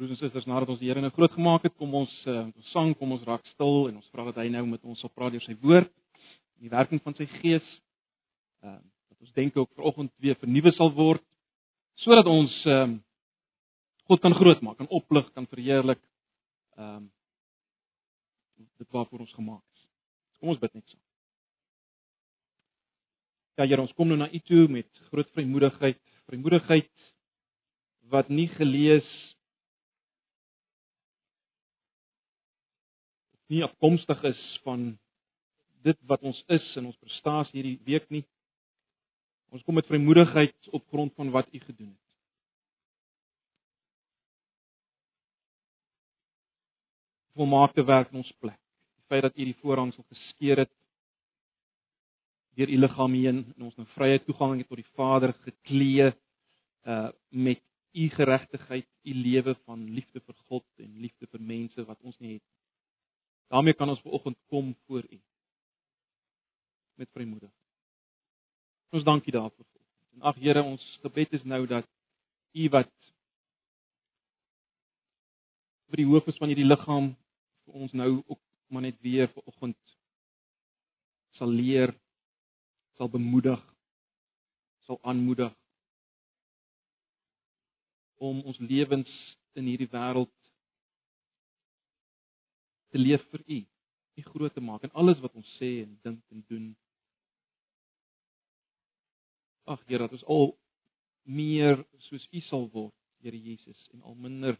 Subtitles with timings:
[0.00, 2.68] Broers en susters, nadat ons die Here nou groot gemaak het, kom ons uh, ons
[2.72, 5.34] sang, kom ons raak stil en ons vra dat hy nou met ons sal praat
[5.34, 5.90] deur sy woord
[6.56, 7.66] en die werking van sy gees.
[8.64, 11.20] Ehm uh, dat ons denke ook vanoggend weer vernuwe sal word
[12.00, 13.02] sodat ons ehm uh,
[14.08, 16.00] God kan grootmaak, kan oplig, kan verheerlik.
[16.80, 17.10] Ehm um,
[18.80, 19.82] dit waarvoor ons gemaak is.
[20.40, 21.02] Kom ons bid net saam.
[23.60, 26.00] Ja Here, ons kom nou na U toe met groot vrymoedigheid,
[26.32, 26.88] vrymoedigheid
[28.16, 29.12] wat nie gelees
[33.50, 34.92] nie afkomstig is van
[35.82, 38.22] dit wat ons is en ons prestasie hierdie week nie.
[39.50, 42.06] Ons kom met vrymoedigheid op grond van wat U gedoen het.
[47.34, 48.58] Volmaakte werk in ons plek.
[49.00, 50.72] Die feit dat U die voorhangsel geskeur het
[52.58, 56.12] deur U liggaam heen en ons nou vrye toegang het tot die Vader geklee
[56.86, 61.98] uh met U geregtigheid, U lewe van liefde vir God en liefde vir mense wat
[62.06, 62.59] ons nie het nie
[63.50, 65.20] daarmee kan ons vanoggend kom voor U
[66.94, 67.50] met vrymoedig.
[68.90, 69.66] Ons dankie daarvoor.
[70.14, 71.86] En ag Here, ons gebed is nou dat
[72.52, 72.92] U wat
[75.90, 77.14] vir die hoof is van hierdie liggaam
[77.64, 79.78] vir ons nou ook maar net weer vanoggend
[81.38, 81.90] sal leer,
[82.98, 83.62] sal bemoedig,
[84.86, 85.54] sal aanmoedig
[88.20, 89.10] om ons lewens
[89.58, 90.30] in hierdie wêreld
[92.90, 93.60] te leef vir U,
[94.18, 96.66] U groot te maak in alles wat ons sê en dink en doen.
[99.70, 100.50] Ag Here, dat ons al
[101.30, 104.58] meer soos U sal word, Here Jesus, en al minder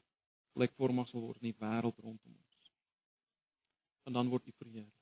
[0.54, 2.72] gelykvormig sal word in die wêreld rondom ons.
[4.06, 4.96] En dan word U verheerlik.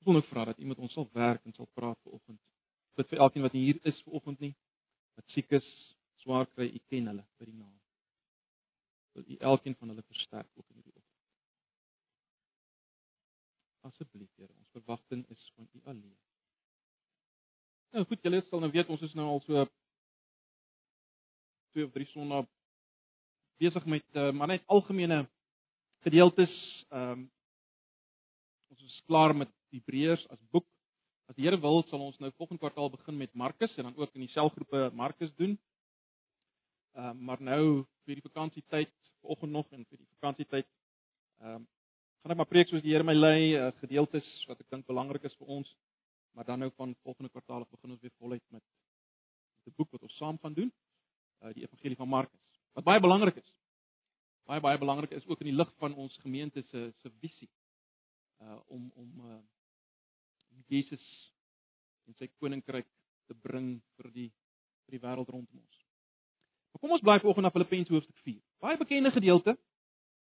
[0.00, 2.40] Ek wil nou vra dat U met ons sal werk en sal praat vanoggend.
[2.94, 4.52] Bid vir elkeen wat hier is vanoggend nie,
[5.18, 5.66] wat siek is,
[6.22, 7.74] swaar kry, U ken hulle by die naam.
[9.16, 10.93] Wil U elkeen van hulle versterk ook in hierdie
[13.84, 16.16] Asseblief, Here, ons verwagting is van U alleen.
[17.94, 19.64] Nou goed, julle sal nou weet ons is nou al so
[21.74, 22.46] twee of drie sonnae
[23.62, 25.24] besig met uh, maar net algemene
[26.06, 26.54] gedeeltes.
[26.90, 27.30] Ehm um,
[28.74, 30.66] ons is klaar met Hebreërs as boek.
[31.30, 34.16] As die Here wil, sal ons nou volgende kwartaal begin met Markus en dan ook
[34.16, 35.58] in die selgroepe Markus doen.
[36.94, 40.68] Ehm uh, maar nou vir die vakansietyd, vanoggend nog en vir die vakansietyd
[41.44, 41.68] ehm um,
[42.24, 45.26] gaan ek maar preek soos die Here my lei, uh, gedeeltes wat ek dink belangrik
[45.28, 45.68] is vir ons.
[46.32, 48.62] Maar dan nou van volgende kwartaal af begin ons weer voluit met
[49.64, 50.72] met 'n boek wat ons saam gaan doen,
[51.42, 52.56] uh, die Evangelie van Markus.
[52.72, 53.52] Wat baie belangrik is.
[54.48, 57.50] Baie baie belangrik is ook in die lig van ons gemeente se se visie
[58.40, 59.40] uh om om uh
[60.68, 61.32] Jesus
[62.06, 62.88] en sy koninkryk
[63.26, 64.32] te bring vir die
[64.84, 65.84] vir die wêreld rondom ons.
[66.72, 68.40] Maar kom ons bly vanoggend na Filippense hoofstuk 4.
[68.60, 69.58] Baie bekende gedeelte,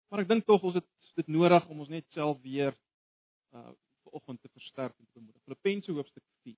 [0.09, 2.75] maar ek dink tog ons het dit nodig om ons net self weer
[3.51, 3.71] uh
[4.11, 5.41] vanoggend te versterk en te bemoedig.
[5.43, 6.55] Filippense hoofstuk 4.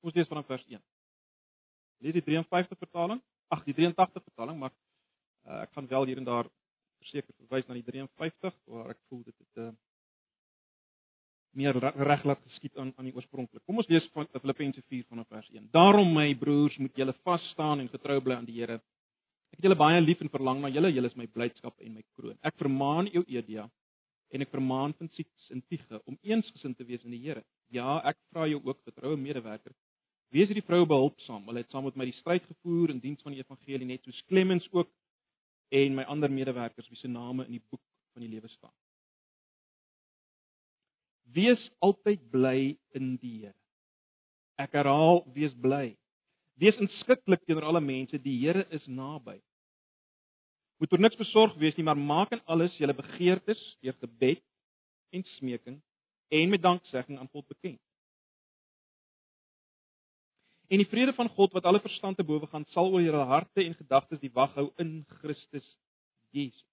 [0.00, 0.82] Ons lees vanaf vers 1.
[2.04, 3.22] Lees die 53 vertaling
[3.54, 4.72] ag die 83 vertaling, maar
[5.48, 6.48] uh, ek gaan wel hier en daar
[7.02, 9.76] verseker verwys na die 53 waar ek voel dit het 'n uh, eh,
[11.58, 13.64] meer reg laat geskied aan aan die oorspronklik.
[13.64, 15.68] Kom ons lees van Filippense 4 vanaf vers 1.
[15.72, 18.76] Daarom my broers, moet julle vas staan en getrou bly aan die Here.
[19.50, 20.92] Ek het julle baie lief en verlang na julle.
[20.92, 22.38] Julle is my blydskap en my kroon.
[22.42, 23.70] Ek vermaan jou Edia
[24.30, 27.42] en ek vermaan Siks en Tige om eensgesind te wees in die Here.
[27.70, 29.72] Ja, ek vra jou ook getroue medewerker
[30.34, 31.46] Wees hierdie vroue behulpsaam.
[31.48, 34.20] Hulle het saam met my die stryd gevoer in diens van die evangelie net soos
[34.28, 34.90] Clemens ook
[35.72, 38.74] en my ander medewerkers wie se name in die boek van die lewe staan.
[41.32, 43.54] Wees altyd bly in die Here.
[44.58, 45.92] Ek herhaal, wees bly.
[46.58, 49.36] Wees inskikkelik teenoor alle mense, die Here is naby.
[50.78, 54.42] Moet oor niks besorg wees nie, maar maak in alles julle begeertes deur gebed
[55.12, 55.80] en smeking
[56.28, 57.80] en met danksegging aan God bekend.
[60.68, 63.64] En die vrede van God wat alle verstand te bowe gaan, sal oor julle harte
[63.64, 65.64] en gedagtes die wag hou in Christus
[66.36, 66.64] Jesus.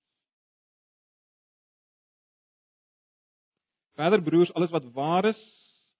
[3.95, 5.39] Verder broers, alles wat waar is,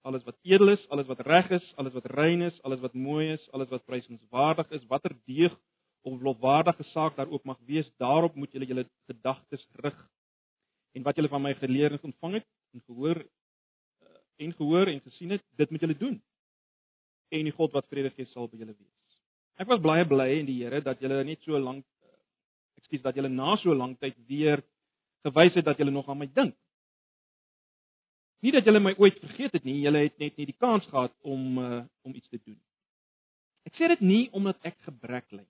[0.03, 3.29] alles wat edel is, alles wat reg is, alles wat rein is, alles wat mooi
[3.37, 5.55] is, alles wat prysenswaardig is, watter deeg
[6.05, 9.95] of lofwaardige saak daar ook mag wees, daarop moet julle julle gedagtes rig.
[10.99, 15.01] En wat julle van my geleer en ontvang het en gehoor eh, en gehoor en
[15.07, 16.19] gesien het, dit moet julle doen
[17.35, 19.17] en die God wat vrede gee sal by julle wees.
[19.59, 21.85] Ek was baie bly in die Here dat julle net so lank
[22.81, 24.63] ekskuus dat julle na so lank tyd weer
[25.25, 26.55] gewys het dat julle nog aan my dink.
[28.43, 31.13] Nie dat julle my ooit vergeet het nie, julle het net nie die kans gehad
[31.23, 32.59] om uh, om iets te doen.
[33.65, 35.45] Ek sê dit nie omdat ek gebrek ly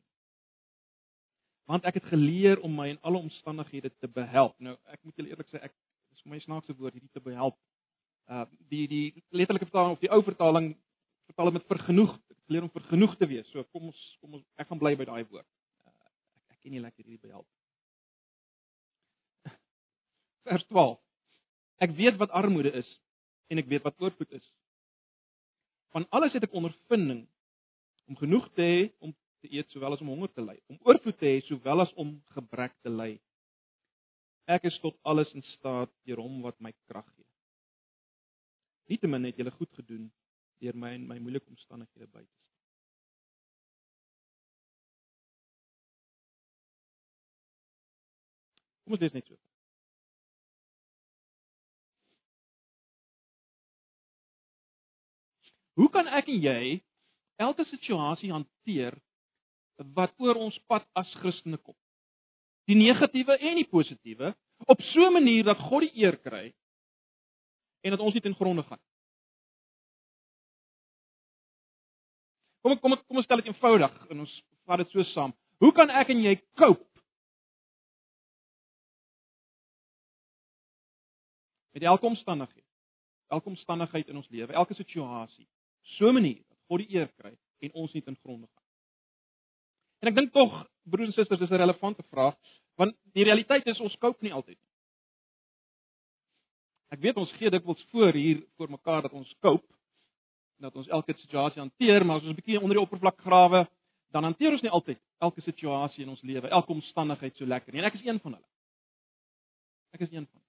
[1.65, 4.53] want ek het geleer om my in alle omstandighede te behelp.
[4.61, 5.73] Nou, ek moet julle eerlik sê, ek
[6.13, 7.57] dis vir my snaakse woord hierdie te behelp.
[8.29, 10.75] Uh die die letterlike vertaling of die ou vertaling
[11.29, 12.13] vertaal dit met vergenoeg,
[12.45, 13.47] geleer om vergenoeg te wees.
[13.51, 15.47] So kom ons kom ons ek gaan bly by daai woord.
[15.87, 17.47] Uh, ek ek ken nie lekker hierdie behelp.
[20.49, 20.99] Vers 12.
[21.85, 22.89] Ek weet wat armoede is
[23.51, 24.47] en ek weet wat oorvloed is.
[25.95, 27.25] Van alles het ek ondervinding
[28.09, 31.17] om genoeg te hê om te eet sowel as om honger te ly, om oorvloed
[31.21, 33.13] te hê sowel as om gebrek te ly.
[34.49, 37.25] Ek is tot alles in staat deur hom wat my krag gee.
[38.91, 40.09] Nietemin het julle goed gedoen
[40.61, 42.53] deur my in my moeilike omstandighede by te staan.
[48.85, 49.37] Kom ons lees net so.
[55.75, 56.61] Hoe kan ek en jy
[57.41, 58.95] elke situasie hanteer
[59.97, 61.75] wat oor ons pad as Christene kom.
[62.69, 64.33] Die negatiewe en die positiewe
[64.71, 66.53] op so 'n manier dat God die eer kry
[67.83, 68.79] en dat ons nie ten gronde gaan.
[72.65, 74.31] Kom kom kom ons stel dit eenvoudig en ons
[74.65, 75.33] vat dit so saam.
[75.61, 77.03] Hoe kan ek en jy cope
[81.77, 82.65] met elke omstandigheid?
[83.29, 85.45] Elke omstandigheid in ons lewe, elke situasie.
[85.97, 88.65] So 'n manier dat God die eer kry en ons nie ten gronde gaan.
[90.01, 92.35] En ek dink tog broers en susters, dis 'n relevante vraag,
[92.77, 94.71] want die realiteit is ons koop nie altyd nie.
[96.89, 99.74] Ek weet ons gee dikwels voor hier voor mekaar dat ons koop
[100.57, 103.67] dat ons elke situasie hanteer, maar as ons 'n bietjie onder die oppervlak grawe,
[104.11, 107.81] dan hanteer ons nie altyd elke situasie in ons lewe, elke omstandigheid so lekker nie.
[107.81, 108.47] En ek is een van hulle.
[109.93, 110.45] Ek is een van hulle.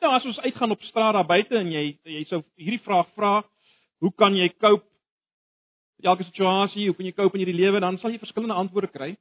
[0.00, 3.44] Nou as ons uitgaan op straat daar buite en jy jy sou hierdie vraag vra,
[3.98, 4.84] hoe kan jy koop
[5.96, 7.80] met elke situasie, hoe kan jy cope in hierdie lewe?
[7.80, 9.16] Dan sal jy verskillende antwoorde kry.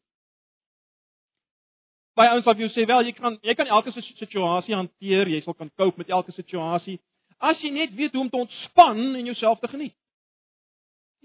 [2.15, 5.41] Baie ouens sal vir jou sê, "Wel, jy kan jy kan elke situasie hanteer, jy
[5.41, 6.99] sal kan cope met elke situasie
[7.37, 9.95] as jy net weet hoe om te ontspan en jouself te geniet."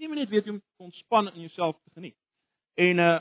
[0.01, 2.17] Jy moet net weet hoe om te ontspan en jouself te geniet.
[2.73, 3.19] En uh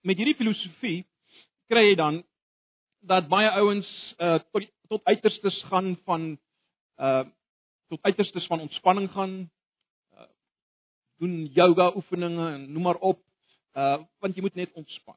[0.00, 1.04] met hierdie filosofie
[1.68, 2.22] kry jy dan
[3.04, 3.88] dat baie ouens
[4.18, 6.30] uh tot tot uiterstes gaan van
[6.96, 7.24] uh
[7.92, 9.34] tot uiterstes van ontspanning gaan
[10.14, 10.26] uh,
[11.18, 13.20] doen yoga oefeninge en noem maar op
[13.74, 15.16] uh want jy moet net ontspan.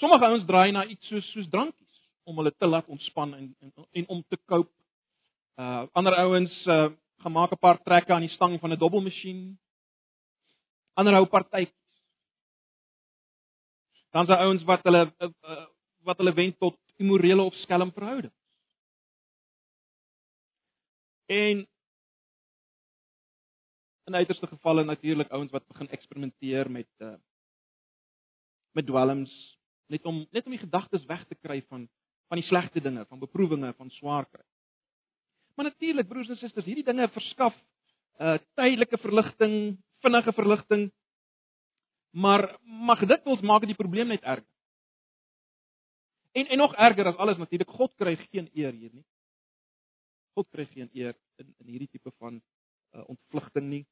[0.00, 1.81] Sommige ouens draai na iets soos soos drankies
[2.24, 4.72] om hulle te laat ontspan en en, en om te cope.
[5.60, 6.90] Uh ander ouens uh
[7.22, 9.58] gemaak 'n paar trekke aan die stang van 'n dobbelmasjien.
[10.94, 11.74] Ander hou partytjies.
[14.10, 15.66] Dan se ouens wat hulle uh, uh,
[16.02, 18.42] wat hulle wend tot immorele of skelm verhoudings.
[21.26, 21.66] En
[24.04, 27.16] in uiterste gevalle natuurlik ouens wat begin eksperimenteer met uh
[28.72, 29.32] met dwelms
[29.86, 31.88] net om net om die gedagtes weg te kry van
[32.32, 34.40] van die slegte dinge, van beproewinge, van swaar kry.
[35.54, 37.56] Maar natuurlik broers en susters, hierdie dinge verskaf
[38.24, 39.56] uh tydelike verligting,
[40.00, 40.86] vinnige verligting.
[42.16, 44.48] Maar mag dit ons maak die probleem net erger.
[46.32, 49.04] En en nog erger as alles natuurlik, God kry geen eer hier nie.
[50.32, 53.82] God kry geen eer in in hierdie tipe van uh, ontvlugting nie.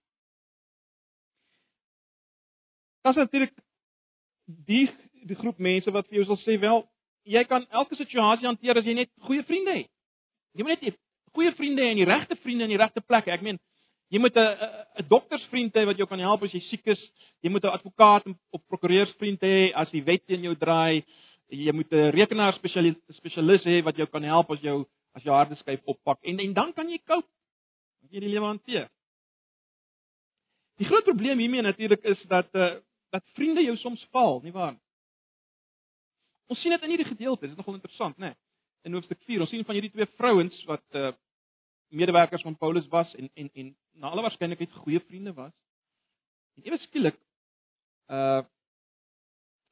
[3.05, 3.53] Daar's natuurlik
[4.47, 4.87] die
[5.29, 6.87] die groep mense wat vir jou sal sê wel,
[7.25, 9.91] jy kan elke situasie hanteer as jy net goeie vriende het.
[10.57, 10.99] Jy moet net
[11.35, 13.33] goeie vriende en die regte vriende in die regte plekke.
[13.33, 13.59] Ek meen,
[14.11, 14.47] jy moet 'n
[15.01, 17.01] 'n doktersvriend hê wat jou kan help as jy siek is.
[17.43, 21.05] Jy moet 'n advokaat of prokureursvriend hê as die wet teen jou draai.
[21.49, 25.57] Jy moet 'n rekenaar spesialis hê wat jou kan help as jou as jou harde
[25.57, 27.29] skyf oppak en en dan kan jy cope.
[28.05, 28.89] As jy die lewe hanteer.
[30.79, 34.77] Die groot probleem hiermee natuurlik is dat uh dat vriende jou soms val, nie waar?
[36.51, 38.33] Ons sien dit in hierdie gedeelte, dit is nogal interessant, né?
[38.33, 38.39] Nee?
[38.89, 41.13] In hoofstuk 4, ons sien van hierdie twee vrouens wat uh
[41.91, 45.53] medewerkers van Paulus was en en en na alle waarskynlikheid goeie vriende was.
[46.57, 47.19] En ewe skielik
[48.15, 48.43] uh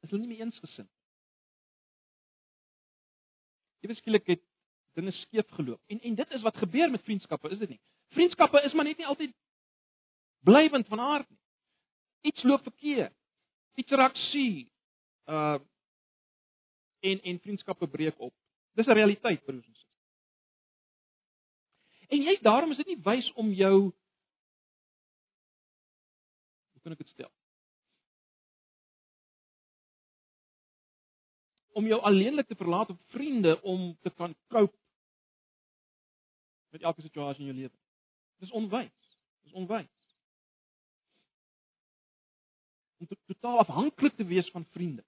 [0.03, 0.89] is hulle nie meer eensgesind.
[3.83, 4.43] Ewe skielik het
[4.99, 5.81] dinge skeef geloop.
[5.87, 7.81] En en dit is wat gebeur met vriendskappe, is dit nie?
[8.15, 9.35] Vriendskappe is maar net nie altyd
[10.43, 11.39] blywend van aard nie.
[12.31, 13.15] Iets loop verkeerd.
[13.75, 14.67] Iets raak suur.
[15.25, 15.59] Uh
[16.99, 18.33] en en vriendskappe breek op.
[18.73, 19.87] Dis 'n realiteit vir ons.
[22.09, 23.91] En jy's daarom is dit nie wys om jou
[26.79, 27.31] hoe kan ek dit stel?
[31.75, 34.77] Om jou alleenlik te verlaat op vriende om te kan cope
[36.69, 37.77] met elke situasie in jou lewe.
[38.39, 39.17] Dis onwys.
[39.43, 39.91] Dis onwys.
[42.97, 45.03] Om to totaal afhanklik te wees van vriende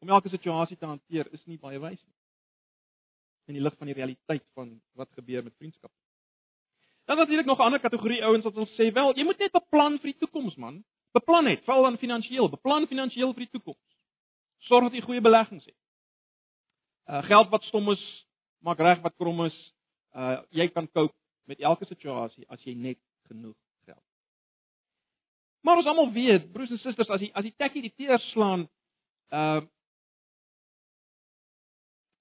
[0.00, 2.16] om elke situasie te hanteer is nie baie wys nie.
[3.50, 5.92] In die lig van die realiteit van wat gebeur met vriendskap.
[7.10, 9.98] Dan natuurlik nog 'n ander kategorie ouens wat wil sê, wel, jy moet net beplan
[9.98, 10.84] vir die toekoms man.
[11.12, 13.96] Beplan net, veral dan finansiëel, beplan finansiëel vir die toekoms.
[14.58, 15.76] Sorg dat jy goeie beleggings het.
[17.06, 18.26] Uh geld wat stom is,
[18.58, 19.74] maak reg wat krom is.
[20.14, 21.14] Uh jy kan cope
[21.44, 24.04] met elke situasie as jy net genoeg geld.
[25.60, 28.68] Maar ons almal weet, broers en susters, as jy as jy tekkie die teer slaan,
[29.32, 29.60] uh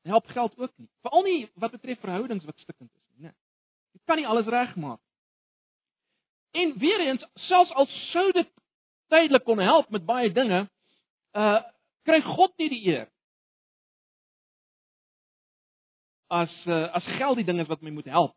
[0.01, 0.89] help geld ook nie.
[1.01, 3.33] Veral nie wat betref verhoudings wat stikkend is nie, né?
[3.91, 5.01] Jy kan nie alles regmaak.
[6.51, 8.49] En weer eens, selfs al sou dit
[9.07, 10.65] tydelik kon help met baie dinge,
[11.37, 11.61] uh
[12.07, 13.09] kry God nie die eer.
[16.29, 18.33] As uh, as geld die ding is wat my moet help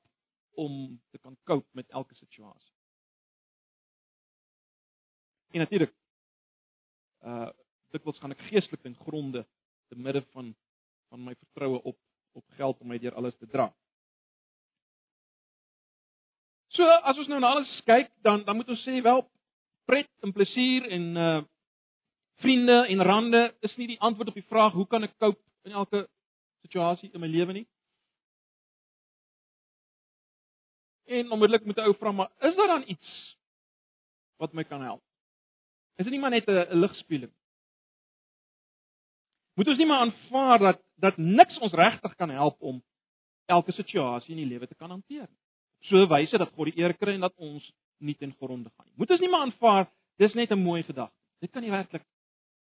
[0.61, 2.75] om te kan cope met elke situasie.
[5.53, 5.95] En natuurlik
[7.25, 7.49] uh
[7.93, 9.45] dikwels gaan ek geestelik ten gronde
[9.93, 10.55] te midde van
[11.13, 11.99] van my vertroue op
[12.33, 13.67] op geld om my deur alles te dra.
[16.73, 19.21] So as ons nou na alles kyk, dan dan moet ons sê wel
[19.85, 21.41] pret en plesier en uh
[22.43, 25.77] vriende en rande is nie die antwoord op die vraag hoe kan ek cope in
[25.79, 26.01] elke
[26.65, 27.67] situasie in my lewe nie.
[31.07, 33.37] En onmiddellik moet 'n ou vra maar is daar dan iets
[34.43, 35.05] wat my kan help?
[36.01, 37.33] Is dit nie maar net 'n ligspieeling?
[39.55, 42.83] Moet ons nie maar aanvaar dat dat niks ons regtig kan help om
[43.51, 45.41] elke situasie in die lewe te kan hanteer nie.
[45.89, 47.65] So wyse dat God die eer kry en dat ons
[47.99, 48.95] nie ten gronde gaan nie.
[48.97, 49.91] Moet ons nie maar aanvaar
[50.23, 51.17] dis net 'n mooi gedagte.
[51.41, 52.05] Dit kan nie werklik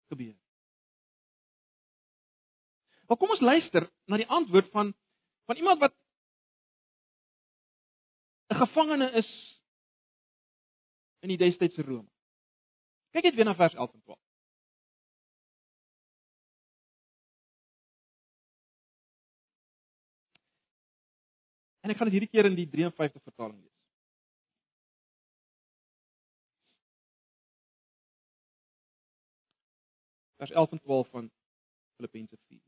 [0.09, 0.47] gebeur nie.
[3.09, 4.95] Maar kom ons luister na die antwoord van
[5.47, 5.95] van iemand wat
[8.53, 9.31] 'n gevangene is
[11.21, 12.09] in die destydse Rome.
[13.13, 14.28] Kyk net weer na vers 11 en 12.
[21.89, 23.77] En ek gaan dit hierdie keer in die 53 vertaling lees.
[30.37, 31.31] Vers 11 en 12 van
[31.97, 32.61] Filippense 4.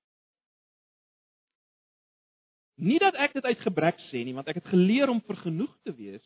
[2.81, 5.93] Nie dat ek dit uit gebrek sê nie, want ek het geleer om vergenoeg te
[5.93, 6.25] wees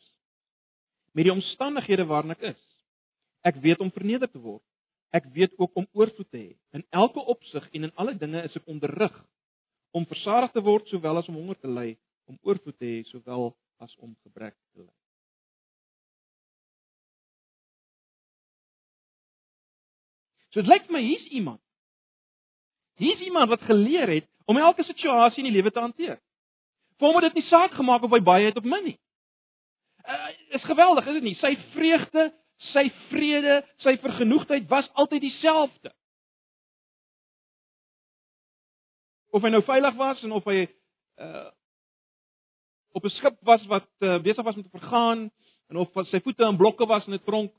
[1.11, 2.63] met die omstandighede waarin ek is.
[3.43, 4.63] Ek weet om verneder te word.
[5.11, 6.55] Ek weet ook om oorvloed te hê.
[6.71, 9.19] In elke opsig en in alle dinge is ek onderrig
[9.91, 11.89] om versadig te word sowel as om honger te ly
[12.25, 13.51] om oorvloed te hê sowel
[13.83, 14.93] as om gebrek te ly.
[20.53, 21.61] So dit lyk my hier's iemand.
[22.95, 26.15] Hier's iemand wat geleer het om elke situasie in die lewe te hanteer.
[26.95, 28.97] Vir hom het dit nie saak gemaak of hy baie het of min nie.
[30.05, 31.35] Uh, is geweldig, is dit nie?
[31.41, 32.29] Sy vreugde,
[32.71, 35.91] sy vrede, sy vergenoegdheid was altyd dieselfde.
[39.35, 40.65] Of hy nou veilig was en of hy
[41.19, 41.51] uh
[42.95, 45.31] op 'n skip was wat uh, besig was om te vergaan
[45.67, 47.51] en of sy voete in blokke was in 'n tronk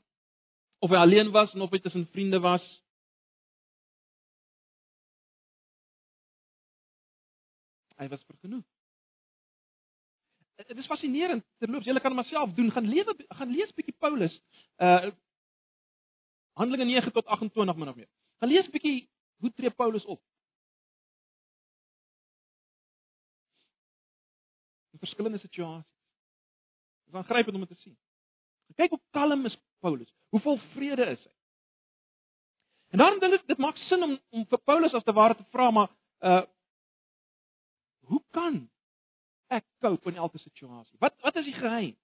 [0.79, 2.63] of hy alleen was en of hy tussen vriende was.
[7.97, 8.65] Hy was vergenoeg.
[10.55, 11.45] Dit is fascinerend.
[11.57, 12.71] Terloops, jy kan dit maar self doen.
[12.71, 14.41] Gaan lewe gaan lees bietjie Paulus.
[14.77, 15.11] Uh
[16.57, 18.09] Handelinge 9 tot 28 min of meer.
[18.39, 20.21] Gaan lees bietjie hoe tree Paulus op?
[24.97, 25.93] In verskillende situasies.
[27.05, 27.97] Dit is aangrypend om dit te sien.
[28.75, 30.09] Kyk hoe kalm is Paulus.
[30.29, 31.33] Hoe vol vrede is hy.
[32.95, 35.45] En daarom dink ek dit maak sin om om vir Paulus as te ware te
[35.51, 35.91] vra maar
[36.23, 36.43] uh
[38.07, 38.61] hoe kan
[39.51, 40.95] ek cope in elke situasie?
[40.99, 41.95] Wat wat is die geheim?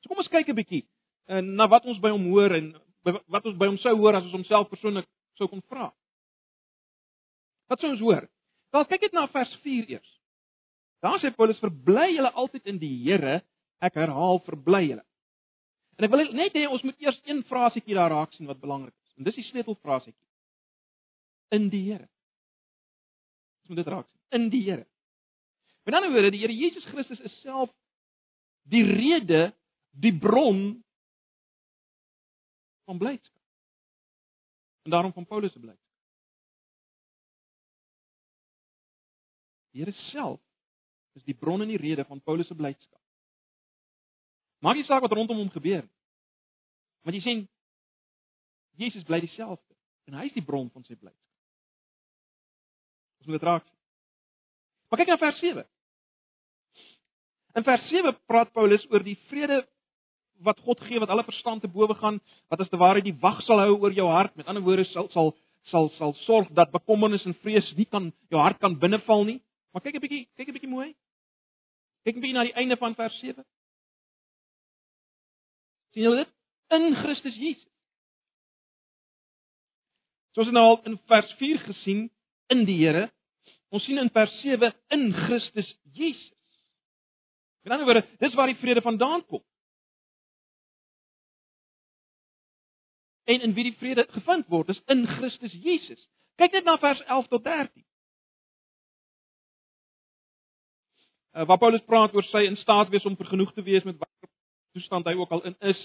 [0.00, 0.84] So kom ons kyk 'n bietjie
[1.28, 2.72] uh, na wat ons by hom hoor en
[3.04, 5.92] wat ons by hom sou hoor as ons homself persoonlik sou kon vra.
[7.68, 8.28] Wat sou ons hoor?
[8.72, 10.17] Dan kyk net na vers 4 eers.
[11.04, 13.40] Daar sê Paulus verbly julle altyd in die Here.
[13.84, 15.04] Ek herhaal verbly julle.
[15.98, 18.94] En ek wil net hê ons moet eers een frasietjie daar raak sien wat belangrik
[18.94, 19.12] is.
[19.18, 20.26] En dis die sleutelfrasietjie.
[21.54, 22.06] In die Here.
[23.62, 24.20] Ons moet dit raak sien.
[24.38, 24.86] In die Here.
[25.86, 27.70] Met ander woorde, die Here Jesus Christus is self
[28.68, 29.48] die rede,
[29.96, 30.82] die bron
[32.84, 33.34] van blydskap.
[34.84, 35.86] En daarom van Paulus se blydskap.
[39.72, 40.42] Die Here self
[41.18, 43.00] is die bron en die rede van Paulus se blydskap.
[44.64, 45.94] Maak nie saak wat rondom hom gebeur nie.
[47.06, 47.46] Want jy sien
[48.78, 49.74] Jesus bly dieselfde
[50.08, 51.24] en hy is die bron van sy blydskap.
[53.18, 53.66] Ons moet dit raak.
[54.88, 55.66] Maar kyk na vers 7.
[57.58, 59.62] In vers 7 praat Paulus oor die vrede
[60.46, 63.40] wat God gee wat alle verstand te bowe gaan, wat as te ware die wag
[63.46, 64.36] sal hou oor jou hart.
[64.38, 65.34] Met ander woorde sal sal
[65.68, 69.40] sal sal sorg dat bekommernis en vrees nie kan jou hart kan binneval nie.
[69.72, 70.94] Maar kyk 'n bietjie, kyk 'n bietjie mooi.
[72.08, 73.44] Kyk 'n bietjie na die einde van vers 7.
[75.92, 76.30] sien julle dit?
[76.72, 77.72] In Christus Jesus.
[80.32, 82.06] Soos ons nou al in vers 4 gesien
[82.48, 83.10] in die Here,
[83.68, 86.32] ons sien in vers 7 in Christus Jesus.
[87.66, 89.44] Met ander woorde, dis waar die vrede vandaan kom.
[93.24, 96.08] En in wie die vrede gevind word, is in Christus Jesus.
[96.40, 97.87] Kyk net na vers 11 tot 13.
[101.46, 104.30] Waar Paulus praat oor sy in staat wees om vergenoeg te wees met watter
[104.72, 105.80] toestand hy ook al in is.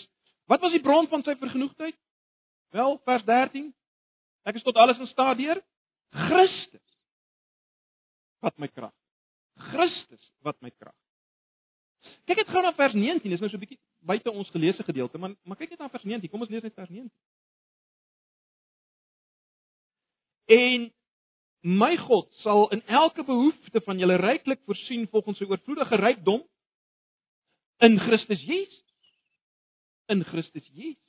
[0.49, 1.95] Wat was die bron van sy vergenoegdheid?
[2.73, 3.69] Wel, vers 13.
[4.43, 5.61] Ek is tot alles in staat deur
[6.13, 6.81] Christus
[8.43, 8.93] wat my krag.
[9.71, 10.95] Christus wat my krag.
[12.27, 15.17] Kyk net gou na vers 19, dis nou so 'n bietjie buite ons geleesde gedeelte,
[15.17, 16.29] maar maar kyk net na vers 19.
[16.29, 17.11] Kom ons lees net vers 19.
[20.45, 20.91] En
[21.63, 26.41] my God sal in elke behoefte van julle ryklik voorsien volgens sy oorvloedige rykdom
[27.87, 28.83] in Christus Jesus.
[30.11, 30.99] In Christus Jesus.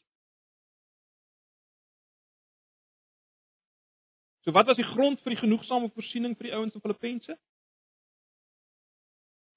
[4.44, 7.34] So wat was die grond vir die genoegsame voorsiening vir die ouens in Filippense?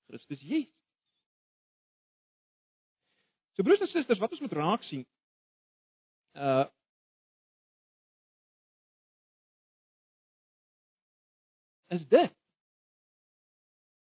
[0.08, 0.74] Christus Jesus.
[3.54, 5.06] So broers en susters, wat ons moet raak sien
[6.38, 6.66] uh
[11.94, 12.34] is dit.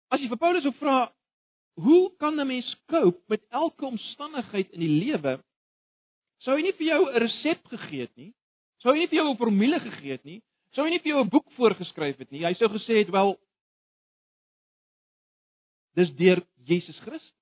[0.09, 1.13] As jy vir Paulus vra,
[1.79, 5.39] hoe kan 'n mens cope met elke omstandigheid in die lewe?
[6.39, 8.33] Sou hy nie vir jou 'n resep gegee het nie?
[8.79, 10.43] Sou hy nie vir jou 'n formule gegee het nie?
[10.73, 12.45] Sou hy nie vir jou 'n boek voorgeskryf het nie?
[12.45, 13.39] Hy sou gesê het, "Wel,
[15.95, 17.35] dis deur Jesus Christus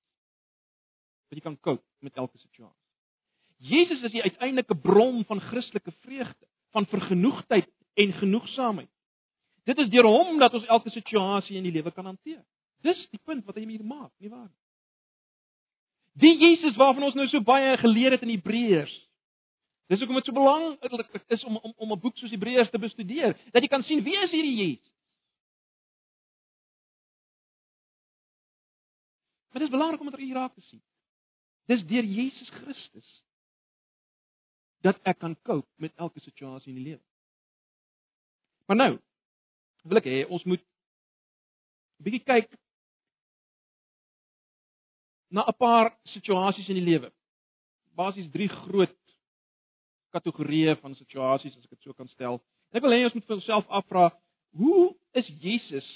[1.27, 2.83] wat jy kan cope met elke situasie.
[3.57, 8.89] Jesus is die uiteindelike bron van Christelike vreugde, van vergenoegdheid en genoegsaamheid.
[9.67, 12.39] Dit is deur hom dat ons elke situasie in die lewe kan hanteer.
[12.85, 14.55] Dis die punt wat hy hier maak, nie waar nie?
[16.17, 18.93] Die Jesus waarvan ons nou so baie geleer het in Hebreërs.
[19.91, 23.37] Dis hoekom dit so belangrik is om om om 'n boek soos Hebreërs te bestudeer,
[23.51, 24.93] dat jy kan sien wie is hierdie Jesus?
[29.51, 30.81] Maar dit is belangrik om dit hier raak te sien.
[31.65, 33.23] Dis deur Jesus Christus
[34.81, 37.03] dat ek kan cope met elke situasie in die lewe.
[38.65, 38.99] Maar nou
[39.89, 42.49] wil ek hê ons moet 'n bietjie kyk
[45.31, 47.11] na 'n paar situasies in die lewe.
[47.95, 48.95] Basies drie groot
[50.13, 52.41] kategorieë van situasies as ek dit so kan stel.
[52.73, 54.09] Ek wil hê ons moet vir onsself afvra,
[54.57, 55.87] hoe is Jesus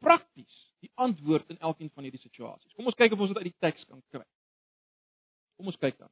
[0.00, 2.72] prakties die antwoord in elkeen van hierdie situasies?
[2.74, 4.26] Kom ons kyk of ons dit uit die teks kan kry.
[5.56, 6.10] Kom ons kyk dan.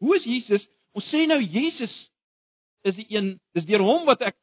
[0.00, 0.64] Hoe is Jesus?
[0.96, 1.94] Ons sê nou Jesus
[2.86, 4.36] is die een, dis deur hom wat ek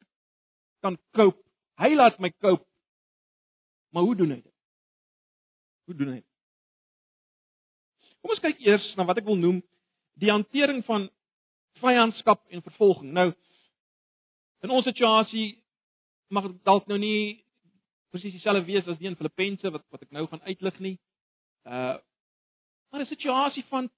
[0.84, 1.45] kan cope.
[1.76, 2.64] Hy laat my cope.
[3.92, 4.54] Maar hoe doen hy dit?
[5.84, 6.32] Hoe doen hy dit?
[8.20, 9.60] Kom ons kyk eers na wat ek wil noem
[10.20, 11.06] die hantering van
[11.80, 13.12] vyandskap en vervolging.
[13.12, 13.30] Nou
[14.64, 15.60] in ons situasie
[16.32, 17.44] mag dit dalk nou nie
[18.10, 20.96] presies dieselfde wees as die in Filippense wat wat ek nou gaan uitlig nie.
[21.68, 21.96] Uh
[22.90, 23.90] maar 'n situasie van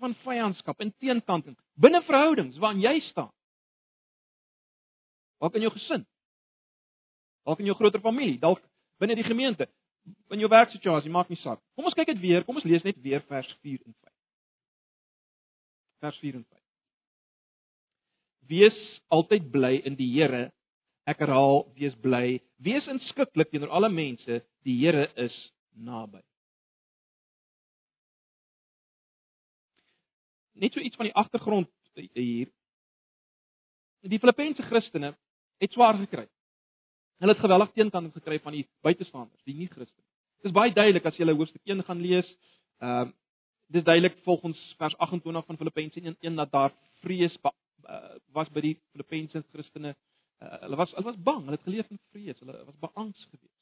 [0.00, 3.32] van vyandskap en teenkanting binne verhoudings waarin jy staan.
[5.38, 6.06] Dalk in jou gesin.
[7.48, 8.62] Dalk in jou groter familie, dalk
[9.00, 9.66] binne die gemeente,
[10.32, 11.60] in jou werksituasie, maak nie saak.
[11.76, 14.14] Kom ons kyk dit weer, kom ons lees net weer vers 4 en 5.
[16.04, 16.62] Vers 4 en 5.
[18.50, 18.80] Wees
[19.14, 20.48] altyd bly in die Here.
[21.08, 22.40] Ek herhaal, wees bly.
[22.62, 24.42] Wees inskikkelik teenoor alle mense.
[24.66, 25.36] Die Here is
[25.76, 26.20] naby.
[30.60, 31.70] net so iets van die agtergrond
[32.12, 32.50] hier.
[34.00, 35.14] Die Filippense Christene
[35.60, 36.26] het swaar gekry.
[37.20, 40.06] Hulle het geweldig teenkanting gekry van die buitestanders, die nie-Christene.
[40.40, 42.28] Dit is baie duidelik as jy hulle hoofstuk 1 gaan lees.
[42.80, 43.16] Ehm uh,
[43.70, 46.72] dis duidelik volgens vers 28 van Filippense 1 dat daar
[47.04, 49.94] vrees uh, was by die Filippense Christene.
[50.42, 53.60] Uh, hulle was hulle was bang, hulle het geleef in vrees, hulle was beangs geweest.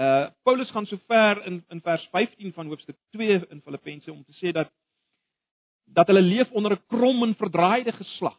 [0.00, 4.24] Uh Paulus gaan so ver in in vers 15 van hoofstuk 2 in Filippense om
[4.24, 4.72] te sê dat
[5.84, 8.38] dat hulle leef onder 'n krom en verdraaide geslag.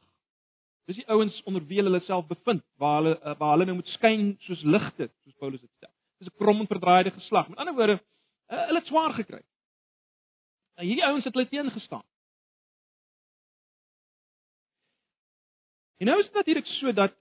[0.89, 3.93] Dis die ouens onder wie hulle self bevind, waar hulle eh, waar hulle nou moet
[3.97, 5.93] skyn soos ligte, soos Paulus dit stel.
[6.19, 7.49] Dis 'n krom en verdraaide geslag.
[7.49, 8.01] Met ander woorde,
[8.47, 9.43] eh, hulle het swaar gekry.
[10.75, 12.03] Nou hierdie ouens het hulle teengestaan.
[15.97, 17.13] En nou is dit natuurlik so dat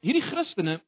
[0.00, 0.80] hierdie Christene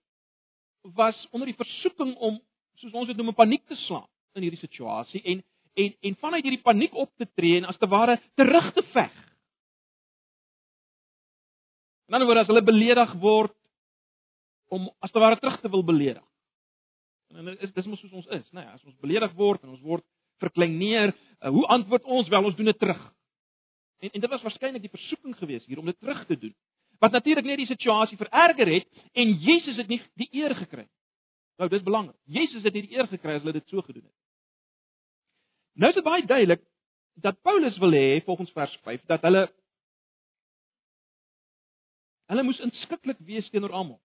[0.81, 2.41] was onder die versoeking om
[2.75, 6.43] soos ons dit noem 'n paniek te slaan in hierdie situasie en en en vanuit
[6.43, 9.26] hierdie paniek op te tree en as te ware terug te veg.
[12.07, 13.55] In ander woord as hulle beledig word
[14.75, 16.23] om as te ware terug te wil beledig.
[17.35, 18.63] En dit is dis mos soos ons is, né?
[18.63, 20.05] Nee, as ons beledig word en ons word
[20.43, 22.29] verklein neer, uh, hoe antwoord ons?
[22.29, 23.03] Wel, ons doen dit terug.
[24.05, 26.55] En en dit was waarskynlik die versoeking geweest hier om dit terug te doen.
[27.03, 30.87] Wat natuurlik net die situasie vererger het en Jesus het nie die eer gekry.
[31.57, 32.17] Nou dis belangrik.
[32.25, 34.15] Jesus het nie die eer gekry as hulle dit so gedoen het.
[35.77, 36.63] Nou is dit baie duidelik
[37.25, 39.47] dat Paulus wil hê volgens vers 5 dat hulle
[42.31, 44.01] hulle moes inskikkelik wees teenoor almal.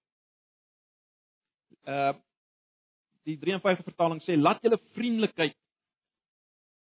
[1.87, 2.13] Uh
[3.21, 5.53] die 53 vertaling sê laat julle vriendelikheid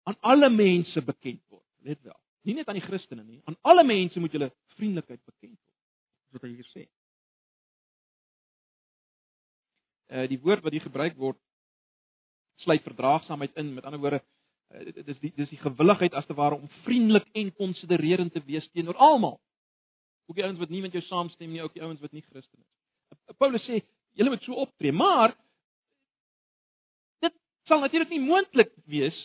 [0.06, 1.66] aan alle mense bekend word.
[1.82, 2.18] Let wel.
[2.46, 5.78] Nie net aan die Christene nie, aan alle mense moet julle vriendelikheid bekend word.
[6.30, 6.84] Dis wat hy hier sê.
[10.14, 11.40] Uh die woord wat hier gebruik word
[12.62, 13.74] sluit verdraagsaamheid in.
[13.74, 14.22] Met ander woorde,
[14.74, 18.68] uh, dis die dis die gewilligheid as te ware om vriendelik en konsidererend te wees
[18.70, 19.40] teenoor almal.
[20.26, 22.60] Ook die ouens wat nie met jou saamstem nie, ook die ouens wat nie Christen
[22.60, 22.68] is.
[23.12, 23.82] Uh, Paulus sê
[24.18, 25.36] julle moet so optree, maar
[27.70, 29.16] sal natuurlik nie moontlik wees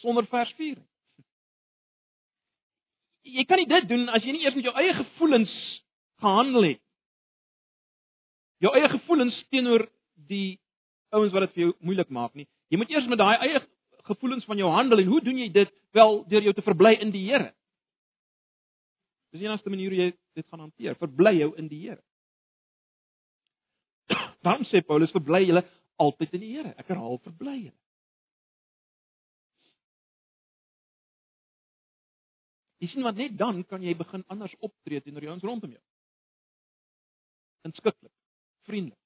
[0.00, 0.78] sonder vers 4.
[3.36, 5.52] Jy kan nie dit doen as jy nie eers met jou eie gevoelens
[6.22, 6.82] gehandel het.
[8.64, 9.86] Jou eie gevoelens teenoor
[10.30, 10.60] die
[11.16, 12.46] ouens wat dit vir jou moeilik maak nie.
[12.70, 13.62] Jy moet eers met daai eie
[14.08, 15.72] gevoelens van jou handel en hoe doen jy dit?
[15.96, 17.50] Wel deur jou te verbly in die Here.
[19.30, 20.96] Dis die enigste manier hoe jy dit gaan hanteer.
[20.98, 22.02] Verbly jou in die Here.
[24.46, 25.62] Daarom sê Paulus verbly julle
[26.02, 26.74] altyd in die Here.
[26.80, 27.78] Ek herhaal verbly julle.
[32.80, 35.82] Jy sien wat net dan kan jy begin anders optree teenoor die ouens rondom jou.
[37.68, 38.14] Inskikkelik,
[38.64, 38.96] vriendelik.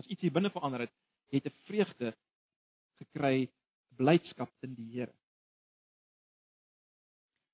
[0.00, 0.94] As iets hier binne verander het,
[1.28, 2.14] jy het 'n vreugde
[3.02, 3.50] gekry,
[3.96, 5.12] blydskap in die Here.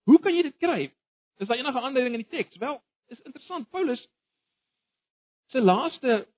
[0.07, 0.93] Hoe kan jy dit kry?
[1.37, 2.57] Is daar enige aanduiding in die teks?
[2.57, 3.71] Wel, is interessant.
[3.71, 4.09] Paulus
[5.47, 6.29] se laaste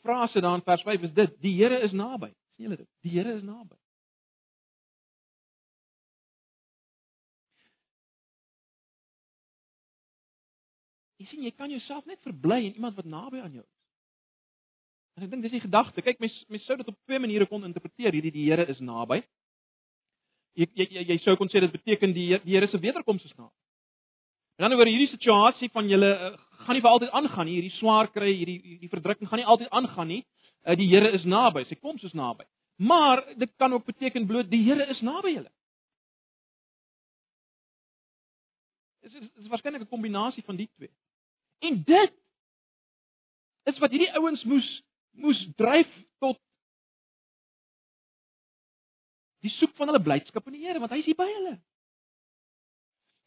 [0.00, 2.26] frase daar in vers 5 is dit: Die Here is naby.
[2.54, 2.88] sien julle dit?
[3.00, 3.76] Die Here is naby.
[11.16, 13.74] Jy sien jy kan jouself net verbly in iemand wat naby aan jou is.
[15.14, 16.02] En ek dink dis die gedagte.
[16.02, 18.12] Kyk, mens mens sou dit op twee maniere kon interpreteer.
[18.12, 19.22] Hierdie die Here is naby.
[20.58, 23.63] Jy jy jy, sou kon sê dit beteken die die Here se wederkoms is naby.
[24.56, 26.32] En dan oor hierdie situasie van julle uh,
[26.64, 27.56] gaan nie vir altyd aangaan nie.
[27.58, 30.22] Hierdie swaar kry, hierdie hierdie verdrukking gaan nie altyd aangaan nie.
[30.62, 31.64] Uh, die Here is naby.
[31.68, 32.46] Sy koms is naby.
[32.76, 35.50] Maar dit kan ook beteken bloot die Here is naby julle.
[39.04, 40.90] Dit is, is waarskynlik 'n kombinasie van die twee.
[41.58, 42.14] En dit
[43.64, 44.70] is wat hierdie ouens moes
[45.14, 46.38] moes dryf tot
[49.44, 51.58] die soek van hulle blydskap in die Here, want hy is hier by hulle.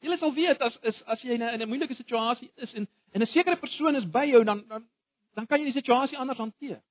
[0.01, 2.87] Jy sal weet as is as jy in 'n in 'n moeilike situasie is en
[3.13, 4.87] en 'n sekere persoon is by jou dan dan
[5.35, 6.81] dan kan jy die situasie anders hanteer.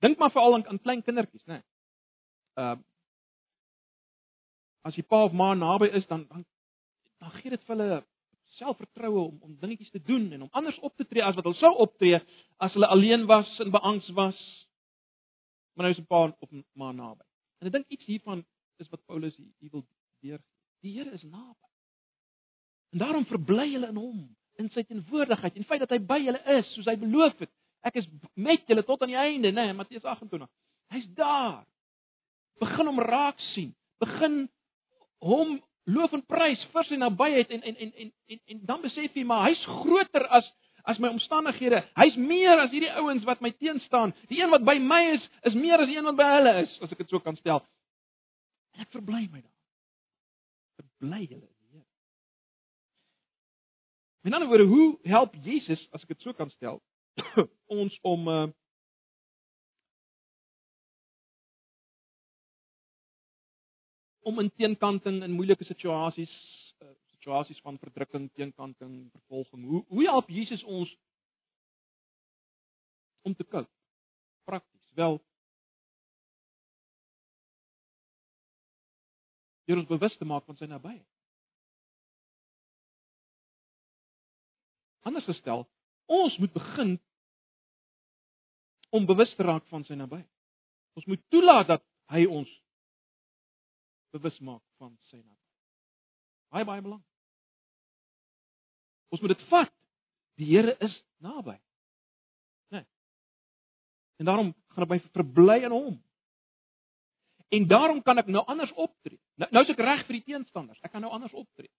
[0.00, 1.54] Dink maar veral aan, aan klein kindertjies, né?
[1.54, 1.62] Nee.
[2.56, 2.76] Uh,
[4.82, 6.44] as die pa of ma naby is dan dan
[7.20, 8.04] dan gee dit vir hulle
[8.58, 11.60] selfvertroue om om dingetjies te doen en om anders op te tree as wat hulle
[11.60, 12.20] sou optree
[12.58, 14.38] as hulle alleen was en beangs was.
[15.74, 17.24] Maar nou is 'n pa of ma naby.
[17.60, 18.44] En ek dink iets hiervan
[18.76, 19.84] is wat Paulus hier wil
[20.20, 20.40] deur.
[20.80, 21.69] Die Here is naby.
[22.90, 24.20] En daarom verbly julle in hom,
[24.58, 27.50] in sy teenwoordigheid en feit dat hy by julle is, soos hy beloof het.
[27.86, 30.48] Ek is met julle tot aan die einde, né, nee, Matteus 28.
[30.92, 31.62] Hy's daar.
[32.60, 33.70] Begin hom raak sien.
[34.02, 34.42] Begin
[35.24, 39.16] hom loof en prys vir sy nabyheid en en en en en, en dan besef
[39.16, 40.48] jy maar hy's groter as
[40.88, 41.82] as my omstandighede.
[41.96, 44.14] Hy's meer as hierdie ouens wat my teenstaan.
[44.32, 46.76] Die een wat by my is, is meer as die een wat by hulle is,
[46.84, 47.62] as ek dit so kan stel.
[48.76, 49.56] En ek verbly my daar.
[50.80, 51.48] Verbly julle.
[54.20, 56.82] Met ander woorde, hoe help Jesus, as ek dit so kan stel,
[57.80, 58.48] ons om uh
[64.20, 66.32] om in teenkanting in moeilike situasies,
[66.84, 69.64] uh, situasies van verdrukking, teenkanting, vervolging.
[69.64, 70.92] Hoe hoe help Jesus ons
[73.22, 73.72] om te cope?
[74.44, 74.90] Prakties.
[74.94, 75.18] Wel
[79.64, 81.06] deur ons bewus te maak van sy nabyheid.
[85.06, 85.64] Anders gestel,
[86.10, 86.96] ons moet begin
[88.90, 90.28] om bewus te raak van sy nabyheid.
[90.98, 92.50] Ons moet toelaat dat hy ons
[94.10, 95.38] bewus maak van sy naam.
[96.50, 97.06] Baie baie belangrik.
[99.10, 99.72] Ons moet dit vat.
[100.40, 101.56] Die Here is naby.
[102.70, 102.80] Né?
[102.80, 102.86] Nee.
[104.22, 105.98] En daarom gaan ek by verbly in hom.
[107.50, 109.18] En daarom kan ek nou anders optree.
[109.34, 110.78] Nou, nou is ek reg vir die teenstanders.
[110.86, 111.70] Ek kan nou anders optree.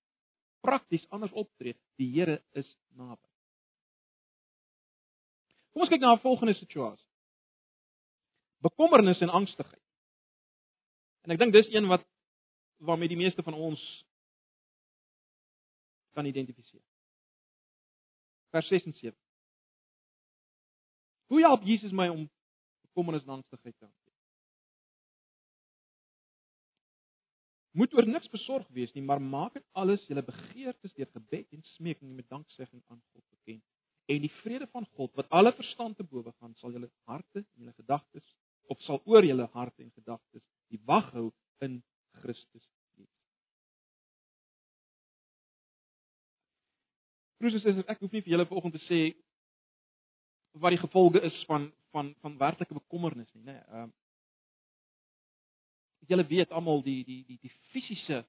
[0.61, 1.75] Prakties anders optree.
[1.97, 3.27] Die Here is naby.
[5.71, 7.07] Kom ons kyk na 'n volgende situasie.
[8.61, 9.83] Bekommernis en angstigheid.
[11.23, 12.05] En ek dink dis een wat
[12.77, 14.05] waarmee die meeste van ons
[16.13, 16.83] kan identifiseer.
[18.49, 19.17] Vers 6 en 7.
[21.25, 22.29] Hoe help Jesus my om
[22.81, 24.00] bekommernis en angstigheid te hanteer?
[27.71, 31.63] Moet oor niks besorg wees nie, maar maak dit alles julle begeertes deur gebed en
[31.75, 33.63] smeking met danksegging aan God bekend.
[34.11, 37.63] En die vrede van God wat alle verstand te bowe gaan, sal julle harte en
[37.63, 38.27] julle gedagtes
[38.67, 41.29] of sal oor julle harte en gedagtes die wag hou
[41.63, 41.79] in
[42.19, 42.67] Christus
[42.99, 43.23] Jesus.
[47.39, 49.01] Broers en susters, ek hoef nie vir julle vanoggend te sê
[50.59, 53.55] wat die gevolge is van van van werklike bekommernis nie, né?
[53.55, 53.97] Nee, ehm
[56.07, 58.25] julle weet almal die die die die fisiese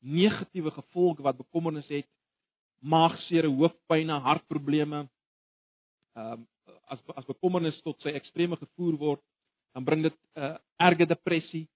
[0.00, 2.08] negatiewe gevolge wat bekommernis het
[2.80, 5.06] maagseer, hoofpynne, hartprobleme.
[6.16, 6.46] Ehm um,
[6.86, 9.22] as as bekommernis tot sy extreme gevoer word,
[9.74, 11.68] dan bring dit 'n uh, erge depressie,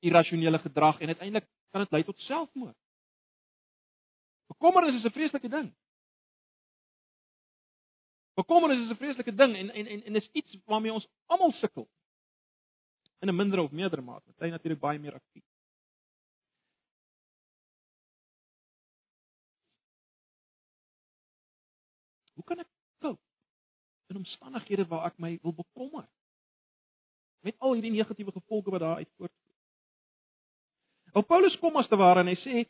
[0.00, 2.76] irrasionele gedrag en uiteindelik kan dit lei tot selfmoord.
[4.46, 5.74] Bekommernis is 'n vreeslike ding.
[8.34, 11.88] Bekommernis is 'n vreeslike ding en en en en is iets waarmee ons almal sukkel
[13.18, 14.32] in 'n minder of meerder mate.
[14.32, 15.44] Party natuurlik baie meer aktief.
[22.34, 22.68] Hoe kan ek
[23.00, 23.22] cope
[24.06, 26.08] in omstandighede waar ek my wil bekommer?
[27.40, 29.54] Met al hierdie negatiewe gevolge wat daar uit voortvloei.
[31.12, 32.66] Ou Paulus kom as te ware en hy sê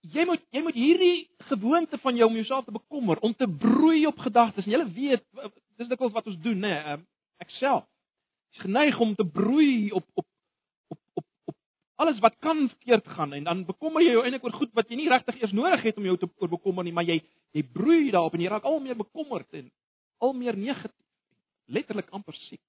[0.00, 4.06] jy moet jy moet hierdie gewoonte van jou om jouself te bekommer, om te broei
[4.06, 4.66] op gedagtes.
[4.66, 5.24] En jy weet
[5.78, 6.74] dis dikwels wat ons doen, nê?
[6.74, 6.98] Nee,
[7.38, 7.86] ek self
[8.52, 10.26] is geneig om te broei op op
[10.88, 11.56] op op op
[11.94, 15.00] alles wat kan verkeerd gaan en dan bekommer jy jou eintlik oor goed wat jy
[15.00, 17.20] nie regtig eers nodig het om jou te oor bekommer nie, maar jy
[17.56, 19.70] jy broei daarop en jy raak al meer bekommerd en
[20.18, 21.06] al meer negatief,
[21.66, 22.60] letterlik amper siek.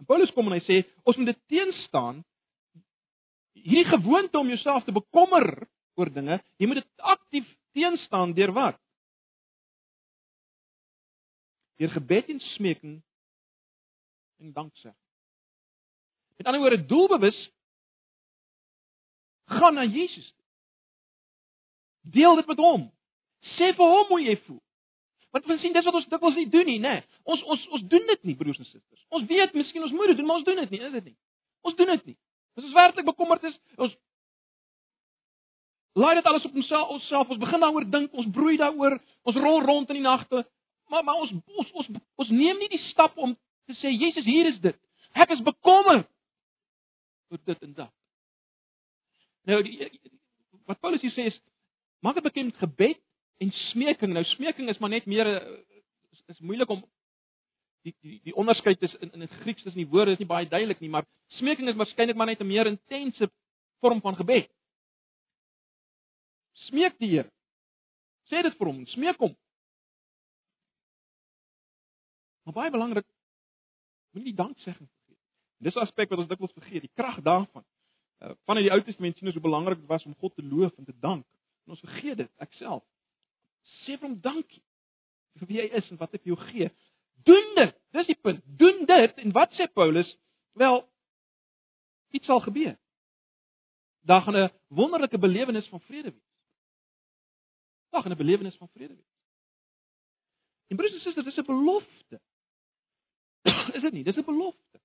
[0.00, 2.22] En Paulus kom en hy sê ons moet dit teenstaan
[3.62, 5.46] hierdie gewoonte om jouself te bekommer
[6.00, 8.78] oor dinge, jy moet dit aktief teenstaan deur wat?
[11.78, 13.00] Deur gebed en smeking
[14.42, 14.98] en danksegging.
[16.36, 17.50] Met ander woorde, doelbewus
[19.44, 20.34] gaan na Jesus.
[22.00, 22.90] Deel dit met hom.
[23.56, 24.62] Sê vir hom hoe jy voel.
[25.32, 26.98] Want ons sien dis wat ons dikwels nie doen nie, né?
[27.24, 29.04] Ons ons ons doen dit nie, broers en susters.
[29.08, 31.16] Ons weet miskien ons moet dit doen, maar ons doen dit nie, is dit nie?
[31.64, 32.16] Ons doen dit nie.
[32.58, 33.94] As ons werklik bekommerd is, ons
[35.96, 39.64] laai dit alles op onsself, onsself, ons begin daaroor dink, ons broei daaroor, ons rol
[39.64, 40.44] rond in die nagte,
[40.92, 43.32] maar maar ons ons ons ons neem nie die stap om
[43.66, 44.78] te sê Jesus, hier is dit.
[45.12, 46.08] Ek is bekommerd
[47.32, 47.92] oor dit en dat.
[49.48, 49.90] Nou die,
[50.68, 51.38] wat Paulus hier sê is
[52.02, 52.98] maak dit bekend gebed
[53.42, 54.12] en smeking.
[54.14, 56.82] Nou smeking is maar net meer is, is moeilik om
[57.82, 60.48] die die die onderskeid is in in die Grieks tussen die woorde is nie baie
[60.48, 61.06] duidelik nie, maar
[61.38, 63.30] smeking is waarskynlik maar net 'n meer intense
[63.80, 64.50] vorm van gebed.
[66.68, 67.30] Smeek die Here.
[68.30, 69.34] Sê dit vir hom, smeek hom.
[72.44, 73.06] Maar baie belangrik,
[74.12, 75.20] Moenie die danksegging vergeet.
[75.58, 77.64] Dis 'n aspek wat ons dikwels vergeet, die krag daarvan.
[78.22, 80.76] Uh, vanuit die Ou Testament sien ons hoe belangrik dit was om God te loof
[80.78, 81.26] en te dank.
[81.64, 82.84] En ons vergeet dit, ek self.
[83.82, 84.62] Sê vir hom dankie
[85.40, 86.70] vir wie hy is en wat hy vir jou gee.
[87.26, 87.74] Doen dit.
[87.96, 88.42] Dis die punt.
[88.58, 90.08] Doen dit en wat sê Paulus?
[90.58, 90.82] Wel
[92.12, 92.76] iets sal gebeur.
[94.02, 96.30] Daar gaan 'n wonderlike belewenis van vrede wees.
[97.90, 99.12] Daar gaan 'n belewenis van vrede wees.
[100.68, 102.20] En broers en susters, dis 'n belofte.
[103.76, 104.04] is dit nie?
[104.04, 104.80] Dis 'n belofte.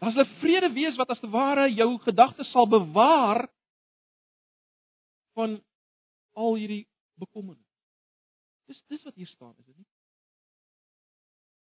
[0.00, 3.48] As 'n vrede wees wat as te ware jou gedagtes sal bewaar
[5.34, 5.60] van
[6.32, 7.66] al hierdie bekommernis.
[8.66, 9.86] Dis dis wat hier staan, is dit nie?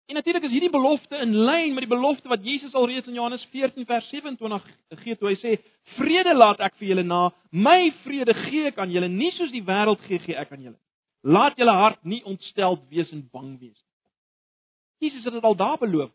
[0.08, 3.14] En natuurlik is hierdie belofte in lyn met die belofte wat Jesus al reeds in
[3.18, 5.56] Johannes 14 vers 27 gegee het, toe hy sê:
[5.98, 9.64] "Vrede laat ek vir julle na, my vrede gee ek aan julle, nie soos die
[9.64, 10.78] wêreld gee, gee ek aan julle."
[11.20, 15.08] Laat julle hart nie ontsteld wees en bang wees nie.
[15.08, 16.12] Jesus het dit al daar beloof.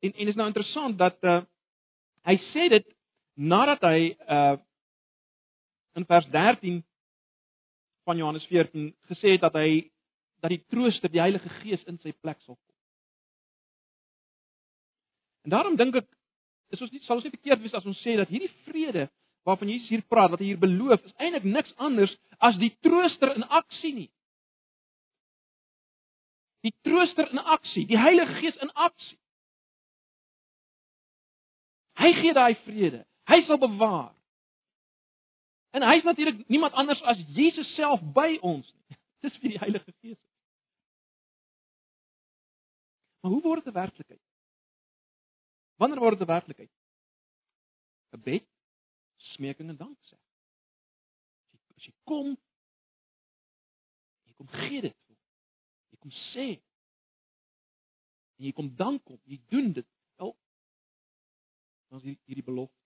[0.00, 1.40] En en is nou interessant dat uh
[2.24, 2.86] hy sê dit
[3.34, 4.56] nadat hy uh
[5.94, 6.82] in vers 13
[8.04, 9.90] van Johannes 14 gesê het dat hy
[10.40, 12.74] dat die trooster, die Heilige Gees in sy plek sal kom.
[15.44, 16.08] En daarom dink ek
[16.74, 19.08] is ons nie sal ons nie verkeerd wees as ons sê dat hierdie vrede
[19.44, 23.34] waarvan Jesus hier praat, wat hy hier beloof, is eintlik niks anders as die trooster
[23.36, 24.10] in aksie nie.
[26.64, 29.18] Die trooster in aksie, die Heilige Gees in aksie.
[32.00, 33.04] Hy gee daai vrede.
[33.28, 34.14] Hy sal bewaar.
[35.76, 38.98] En hy's natuurlik niemand anders as Jesus self by ons nie.
[39.26, 40.20] Dis vir die Heilige Gees.
[43.24, 44.20] Maar hoe word dit 'n werklikheid?
[45.80, 46.72] Wanneer word dit 'n werklikheid?
[48.10, 48.48] Gebed,
[49.16, 50.30] smeking en danksegging.
[51.76, 52.36] As jy kom,
[54.28, 55.03] jy kom gee dit.
[56.04, 56.58] Kom sê.
[58.36, 59.86] En jy kom dank op, jy doen dit.
[60.20, 60.34] Wel,
[61.88, 62.76] dan is hierdie belofte.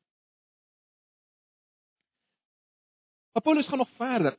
[3.34, 4.38] Maar Paulus gaan nog verder.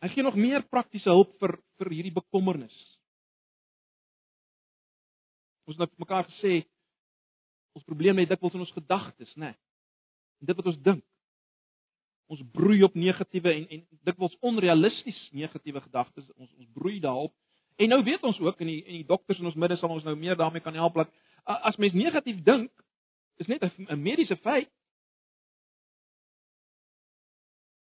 [0.00, 2.74] Hy gee nog meer praktiese hulp vir vir hierdie bekommernis.
[5.68, 6.62] Ons het mekaar gesê
[7.76, 9.52] ons probleem lê dikwels in ons gedagtes, né?
[9.52, 9.60] Nee.
[10.40, 11.04] En dit wat ons dink.
[12.32, 16.32] Ons broei op negatiewe en en dikwels onrealisties negatiewe gedagtes.
[16.36, 17.36] Ons ons broei daarop.
[17.76, 20.04] En nou weet ons ook in die in die dokters in ons midde sal ons
[20.06, 21.10] nou meer daarmee kan help dat
[21.44, 22.70] as mens negatief dink,
[23.36, 24.70] is net 'n mediese feit.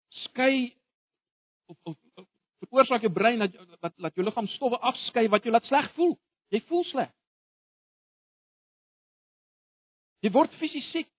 [0.10, 0.78] Skei
[1.66, 2.28] of of, of
[2.60, 6.16] veroorsaak jou brein dat wat laat jou liggaam stowwe afskei wat jou laat sleg voel.
[6.50, 7.12] Jy voel sleg.
[10.22, 11.10] Jy word fisies siek.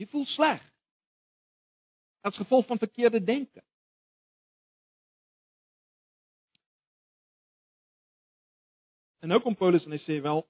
[0.00, 0.62] Jy voel sleg.
[2.22, 3.62] As gevolg van verkeerde denke.
[9.22, 10.42] En nou kom Paulus en hy sê wel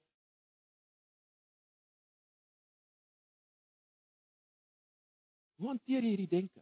[5.61, 6.59] Hoe hanteer jy hierdie denke?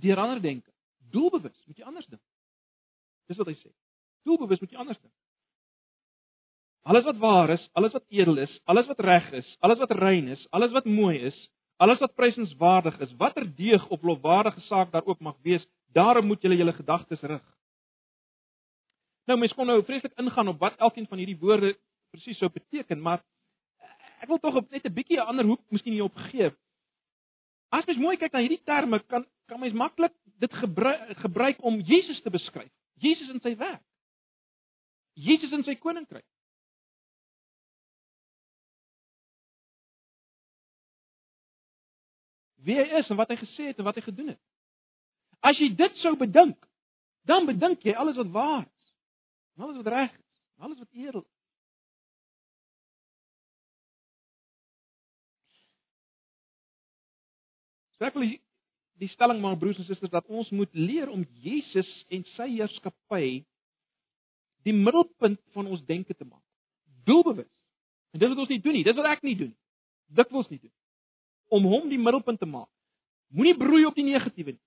[0.00, 0.70] Deur ander denke.
[1.12, 2.22] Doelbewus, moet jy anders dink.
[3.28, 3.68] Dis wat hy sê.
[4.24, 5.12] Doelbewus moet jy anders dink.
[6.86, 10.30] Alles wat waar is, alles wat edel is, alles wat reg is, alles wat rein
[10.32, 11.36] is, alles wat mooi is,
[11.82, 16.46] alles wat prysenswaardig is, watter deeg of lofwaardige saak daar ook mag wees, daarop moet
[16.46, 17.42] julle julle gedagtes rig.
[19.26, 21.74] Nou mens kon nou vreeslik ingaan op wat elkeen van hierdie woorde
[22.14, 23.24] presies sou beteken, maar
[24.22, 26.50] ek wil tog net 'n bietjie 'n ander hoek miskien hier op gee.
[27.70, 31.80] As mens mooi kyk na hierdie terme, kan kan mens maklik dit gebruik, gebruik om
[31.80, 32.72] Jesus te beskryf.
[32.94, 33.82] Jesus in sy werk.
[35.12, 36.24] Jesus in sy koninkryk.
[42.66, 44.40] wie hy is en wat hy gesê het en wat hy gedoen het.
[45.46, 46.58] As jy dit sou bedink,
[47.28, 48.75] dan bedink jy alles wat waar is.
[49.56, 50.24] Alles wat reg is,
[50.56, 51.34] alles wat edel is.
[57.96, 58.42] Sterklik
[59.00, 63.44] die stelling maar broers en susters dat ons moet leer om Jesus en sy heerskappy
[64.64, 66.42] die middelpunt van ons denke te maak.
[67.04, 67.50] Doelbewus.
[68.12, 68.84] En dis wat ons nie doen nie.
[68.86, 70.16] Dis wat ek nie doen nie.
[70.16, 70.72] Dikwels nie doen
[71.48, 72.70] om hom die middelpunt te maak.
[73.30, 74.62] Moenie broei op die negatiewe nie.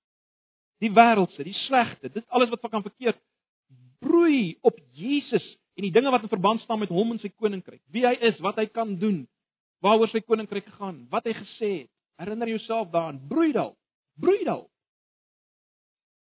[0.79, 3.19] Die wêreldse, die slegte, dit alles wat kan verkeerd.
[3.99, 7.81] Broei op Jesus en die dinge wat in verband staan met hom en sy koninkryk.
[7.93, 9.23] Wie hy is, wat hy kan doen,
[9.83, 11.91] waaroor sy koninkryk gaan, wat hy gesê het.
[12.19, 13.21] Herinner jouself daaraan.
[13.27, 13.77] Broei daarop.
[14.19, 14.71] Broei daarop.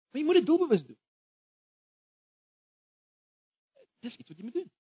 [0.10, 0.98] Maar jy moet dit doelbewus doen.
[4.06, 4.72] Dis iets wat jy moet doen.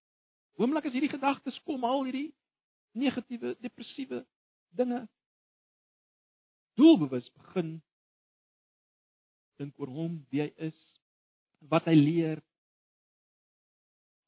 [0.61, 2.29] Oomblik as hierdie gedagtes kom, al hierdie
[2.97, 4.21] negatiewe, depressiewe
[4.77, 5.03] dinge
[6.77, 7.75] doelbewus begin
[9.61, 10.77] dink oor hom, wie hy is,
[11.69, 12.41] wat hy leer,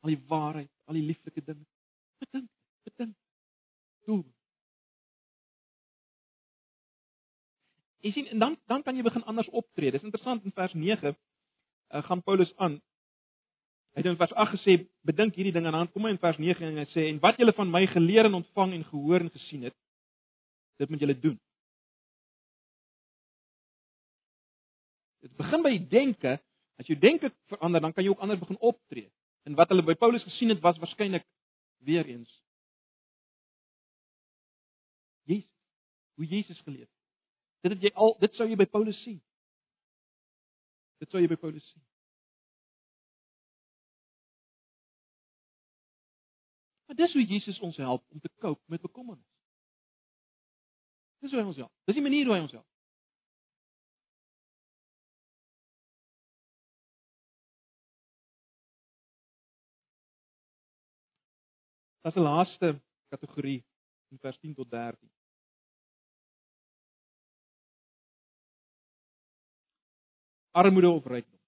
[0.06, 1.66] al die waarheid, al die lieflike dinge.
[2.22, 2.50] Bedink,
[2.86, 3.16] bedink.
[4.06, 4.26] Doel.
[8.06, 9.90] Jy sien, en dan dan kan jy begin anders optree.
[9.92, 11.16] Dis interessant in vers 9 uh,
[11.90, 12.78] eh, gaan Paulus aan.
[13.96, 16.38] Hy het in vers 8 gesê, bedink hierdie dinge en dan kom hy in vers
[16.38, 19.34] 9 en hy sê en wat julle van my geleer en ontvang en gehoor en
[19.34, 19.76] gesien het,
[20.84, 21.38] dit moet julle doen.
[25.26, 26.38] Dit begin by die denke.
[26.76, 29.08] As jou denke verander, dan kan jy ook anders begin optree.
[29.46, 31.26] En wat hulle by Paulus gesien het was waarskynlik
[31.86, 32.44] weer eens
[35.26, 35.52] Jesus.
[36.14, 36.90] Hoe Jesus geleef.
[37.60, 39.18] Dit het jy al dit sou jy by Paulus sien.
[41.02, 41.84] Dit sou jy by Paulus sien.
[46.86, 49.26] Maar dis hoe Jesus ons help om te cope met bekommernis.
[51.20, 51.74] Dis hoe hy ons help.
[51.90, 52.70] Dis die manier hoe hy ons help.
[62.06, 63.66] Daar's 'n laaste kategorie
[64.12, 65.10] in vers 10 tot 13.
[70.52, 71.40] Armoede of rykdom.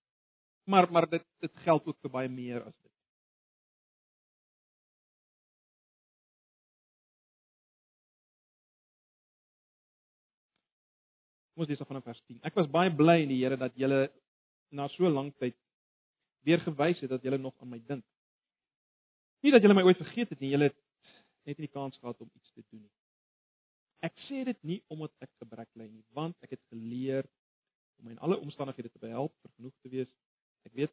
[0.63, 2.91] Maar maar dit dit geld ook vir baie meer as dit.
[11.53, 12.41] Kom ons lees af vanaf vers 10.
[12.41, 14.11] Ek was baie bly in die Here dat julle
[14.69, 15.55] na so lank tyd
[16.41, 18.05] weer gewys het dat julle nog aan my dink.
[19.47, 20.79] Nie dat julle my ooit vergeet het nie, julle het
[21.47, 22.91] net nie die kans gehad om iets te doen nie.
[24.03, 27.29] Ek sê dit nie omdat ek gebrek ly nie, want ek het geleer
[28.03, 30.11] om in alle omstandighede te behelp vir genoeg te wees.
[30.67, 30.91] Ek weet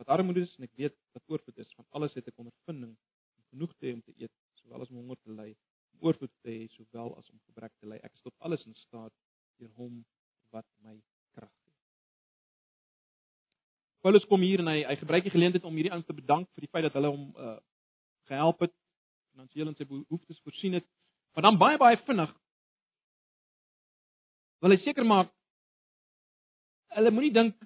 [0.00, 1.76] wat armoede is en ek weet wat oorvloed is.
[1.76, 4.32] Van alles het ek ondervinding om genoeg te hê om te eet,
[4.62, 5.50] sowel as om honger te ly,
[5.92, 8.00] om oorvloed te hê sowel as om gebrek te ly.
[8.00, 9.12] Ek is tot alles in staat
[9.60, 10.00] deur hom
[10.56, 10.96] wat my
[11.36, 11.52] krag.
[14.02, 16.66] Paulus kom hier en hy hy gebruik die geleentheid om hierdie ouens te bedank vir
[16.66, 17.58] die feit dat hulle hom uh
[18.30, 18.72] gehelp het,
[19.34, 20.84] finansiëel in sy behoeftes voorsien het.
[21.34, 22.30] Maar dan baie baie vinnig
[24.62, 25.30] wil hy seker maak
[26.96, 27.56] hulle moenie dink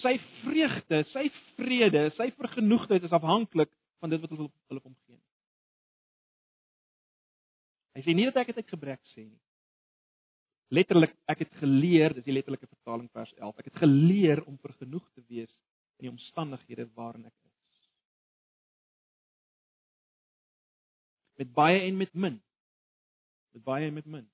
[0.00, 3.70] sy vreugde, sy vrede, sy vergenoegdheid is afhanklik
[4.02, 5.20] van dit wat hulle hulle hom gee.
[7.94, 9.40] Hy sê nie dat ek dit uit gebrek sê nie.
[10.74, 13.60] Letterlik, ek het geleer, dis die letterlike vertaling vers 11.
[13.60, 15.52] Ek het geleer om vergenoeg te wees
[16.00, 17.88] in die omstandighede waarin ek is.
[21.38, 22.42] Met baie en met min.
[23.52, 24.26] Met baie en met min.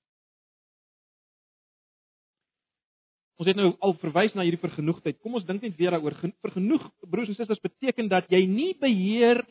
[3.37, 5.19] Ons het nou al verwys na hierdie vergenoegdheid.
[5.21, 6.17] Kom ons dink net weer daaroor.
[6.41, 9.41] Vergenoeg, broers en susters, beteken dat jy nie beheer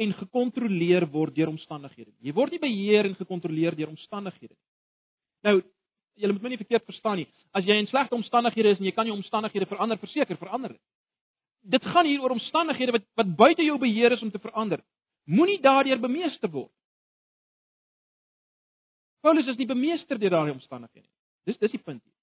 [0.00, 2.30] en gekontroleer word deur omstandighede nie.
[2.30, 4.64] Jy word nie beheer en gekontroleer deur omstandighede nie.
[5.44, 5.60] Nou,
[6.16, 7.28] jy moet my nie verkeerd verstaan nie.
[7.52, 10.82] As jy in slegte omstandighede is en jy kan jou omstandighede verander, verseker verander dit.
[11.60, 14.80] Dit gaan hier oor omstandighede wat wat buite jou beheer is om te verander.
[15.24, 16.72] Moenie daardeur bemeester word.
[19.20, 21.16] Paulus is nie bemeester deur daardie omstandighede nie.
[21.44, 22.16] Dis dis die punt hier.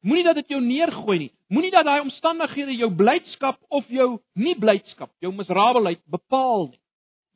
[0.00, 1.32] Moenie dat dit jou neergooi nie.
[1.48, 6.80] Moenie dat daai omstandighede jou blydskap of jou nie blydskap, jou miserabelheid bepaal nie.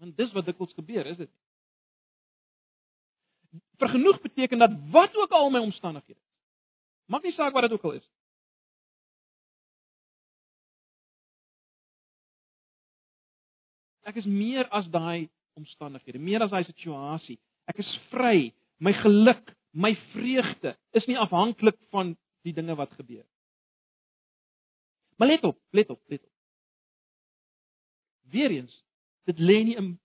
[0.02, 1.40] Want dis wat dikwels gebeur, is dit nie?
[3.82, 6.30] Vergenoeg beteken dat wat ook al my omstandighede is.
[7.10, 8.06] Maak nie saak wat dit ook al is.
[14.08, 15.28] Ek is meer as daai
[15.58, 17.38] omstandighede, meer as daai situasie.
[17.70, 18.52] Ek is vry.
[18.82, 23.24] My geluk, my vreugde is nie afhanklik van die dinge wat gebeur.
[25.16, 26.30] Maar let op, let op, let op.
[28.32, 28.74] Weereens,
[29.28, 29.98] dit lê nie in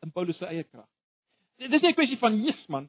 [0.00, 0.88] in Paulus se eie krag.
[1.60, 2.88] Dit is nie 'n kwessie van Jesus man.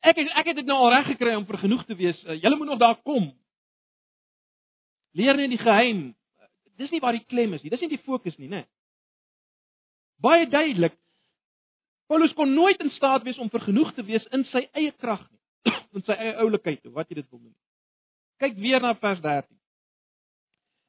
[0.00, 2.24] Ek het, ek het dit nou al reg gekry om vir genoeg te wees.
[2.24, 3.32] Uh, Julle moet nog daar kom.
[5.12, 6.17] Leer net die geheim.
[6.78, 7.72] Dis nie waar die klem is nie.
[7.72, 8.64] Dis nie die fokus nie, né?
[10.22, 10.96] Baie duidelik
[12.08, 15.40] Paulus kon nooit in staat wees om vergenoeg te wees in sy eie krag nie,
[15.98, 17.56] in sy eie oulikheid, of wat jy dit wil noem.
[18.40, 19.52] Kyk weer na vers 13.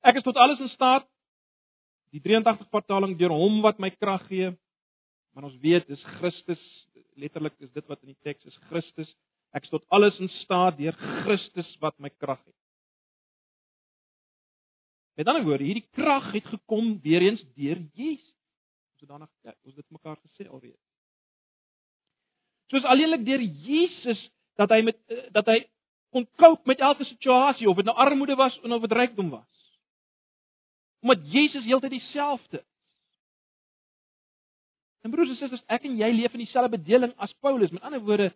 [0.08, 1.08] Ek is tot alles in staat
[2.16, 4.54] die 83 vertaling deur hom wat my krag gee.
[5.36, 6.62] Maar ons weet dis Christus,
[7.20, 9.12] letterlik is dit wat in die teks is Christus.
[9.54, 12.59] Ek is tot alles in staat deur Christus wat my krag gee.
[15.20, 18.36] Met ander woorde, hierdie krag het gekom weer eens deur Jesus.
[18.96, 20.86] Ons het daarna ja, ons dit mekaar gesê alreeds.
[22.72, 24.22] Soos alleenlik deur Jesus
[24.56, 25.58] dat hy met eh, dat hy
[26.16, 29.68] kon cope met elke situasie of dit nou armoede was of dit rykdom was.
[31.04, 32.94] Omdat Jesus heeltyd dieselfde is.
[35.04, 37.76] En broers en susters, ek en jy leef in dieselfde bedeling as Paulus.
[37.76, 38.32] Met ander woorde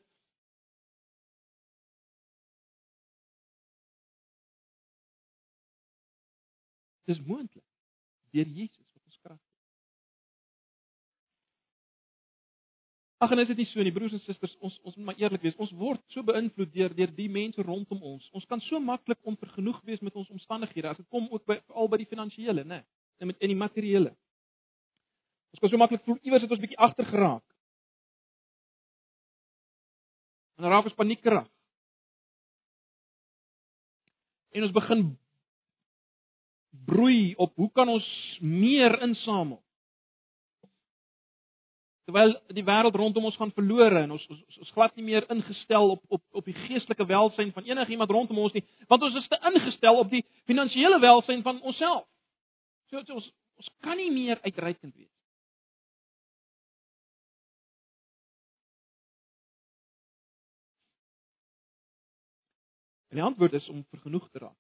[7.10, 7.66] Dis moontlik
[8.34, 8.94] deur Jesus
[13.24, 15.46] Ag en is dit nie so nie, broers en susters, ons ons moet maar eerlik
[15.46, 15.56] wees.
[15.62, 18.26] Ons word so beïnvloed deur deur die mense rondom ons.
[18.36, 21.88] Ons kan so maklik onvergenoeg wees met ons omstandighede as dit kom ook by al
[21.92, 22.82] by die finansiële, né?
[23.24, 24.12] En met in die materiële.
[25.56, 27.46] Ons kan so maklik voel iewers het ons bietjie agter geraak.
[30.60, 31.48] En raak ons paniekerig.
[34.52, 35.08] En ons begin
[36.94, 38.08] broei op hoe kan ons
[38.40, 39.64] meer insamel?
[42.04, 45.96] terwyl die wêreld rondom ons gaan verlore en ons ons, ons glad nie meer ingestel
[45.96, 49.40] op op op die geestelike welsyn van enigiemand rondom ons nie, want ons is te
[49.52, 52.06] ingestel op die finansiële welsyn van onsself.
[52.92, 53.32] So, ons
[53.62, 55.12] ons kan nie meer uitreikend wees.
[63.14, 64.60] En die antwoord is om vergenoeg te raak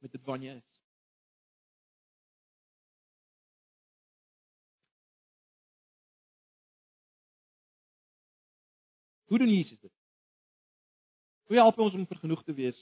[0.00, 0.79] met dit wat jy is.
[9.30, 9.92] Hoe doen Jesus dit?
[11.46, 12.78] Hoe help hy ons om vergenoeg te wees?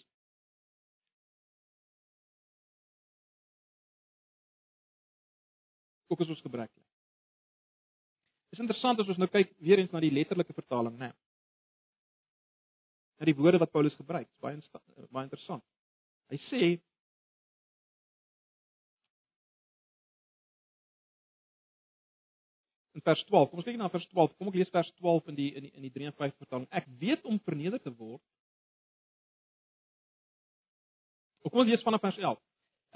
[6.08, 6.86] Ook as ons gebrek het.
[8.48, 11.10] Dis interessant as ons nou kyk weer eens na die letterlike vertaling, né?
[11.10, 11.16] Nee.
[13.20, 14.56] Na die woorde wat Paulus gebruik, baie
[15.12, 15.64] baie interessant.
[16.32, 16.62] Hy sê
[22.98, 23.50] in vers 12.
[23.50, 24.34] Kom ons kyk na vers 12.
[24.38, 26.66] Kom ek lees vers 12 in die in die in die 53 vertaling.
[26.74, 28.22] Ek weet om verneder te word.
[31.46, 32.42] Of kom ons lees vanaf vers 11.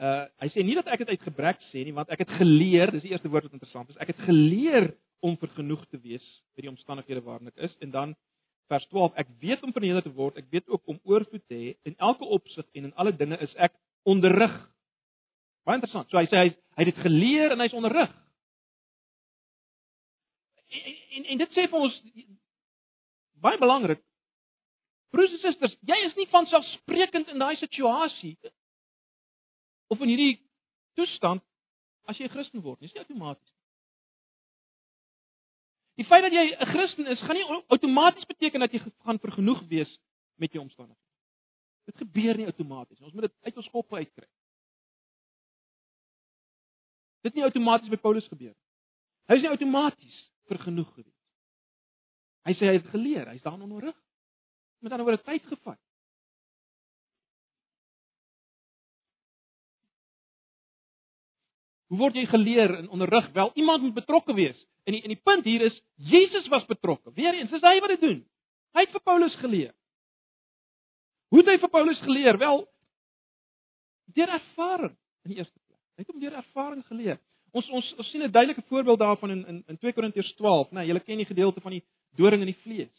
[0.02, 2.90] Uh hy sê nie dat ek dit uit gebrek sê nie, want ek het geleer,
[2.90, 4.00] dis die eerste woord wat interessant is.
[4.02, 4.90] Ek het geleer
[5.22, 6.24] om vergenoeg te wees
[6.56, 8.14] by die omstandighede waarin ek is en dan
[8.72, 11.70] vers 12 ek weet om verneder te word ek weet ook om oorvloed te hê
[11.86, 13.74] in elke opsig en in alle dinge is ek
[14.08, 14.54] onderrig
[15.66, 18.10] baie interessant so hy sê hy hy het dit geleer en hy's onderrig
[21.16, 22.00] en, en dit sê vir ons
[23.44, 24.02] baie belangrik
[25.14, 28.36] broers en susters jy is nie van selfsprekend in daai situasie
[29.92, 30.36] of in hierdie
[30.98, 31.44] toestand
[32.10, 33.52] as jy 'n Christen word dis nie outomaties
[36.00, 39.60] Die feit dat jy 'n Christen is, gaan nie outomaties beteken dat jy gaan vergenoeg
[39.68, 39.98] wees
[40.34, 41.08] met jou omstandighede.
[41.84, 43.04] Dit gebeur nie outomaties nie.
[43.06, 44.26] Ons moet dit uit ons kop uitkry.
[47.20, 48.62] Dit nie outomaties by Paulus gebeur nie.
[49.26, 50.18] Hy is nie outomaties
[50.52, 51.18] vergenoeg gewees.
[52.46, 53.96] Hy sê hy het geleer, hy's daarin onderrig.
[54.82, 55.78] Met ander woorde, tyd gevat.
[61.92, 63.26] Hoe word jy geleer en onderrig?
[63.36, 64.58] Wel, iemand moet betrokke wees.
[64.88, 67.12] En die en die punt hier is Jesus was betrokke.
[67.14, 68.22] Weereens, dis hy wat dit doen.
[68.72, 69.74] Hy het vir Paulus geleer.
[71.32, 72.38] Hoe het hy vir Paulus geleer?
[72.40, 72.64] Wel
[74.16, 75.78] deur ervaring in die eerste plek.
[75.96, 77.20] Hy het hom deur ervaring geleer.
[77.52, 80.74] Ons ons ons sien 'n duidelike voorbeeld daarvan in in in 2 Korintiërs 12, né?
[80.74, 81.84] Nou, julle ken die gedeelte van die
[82.16, 82.96] doring in die vlees.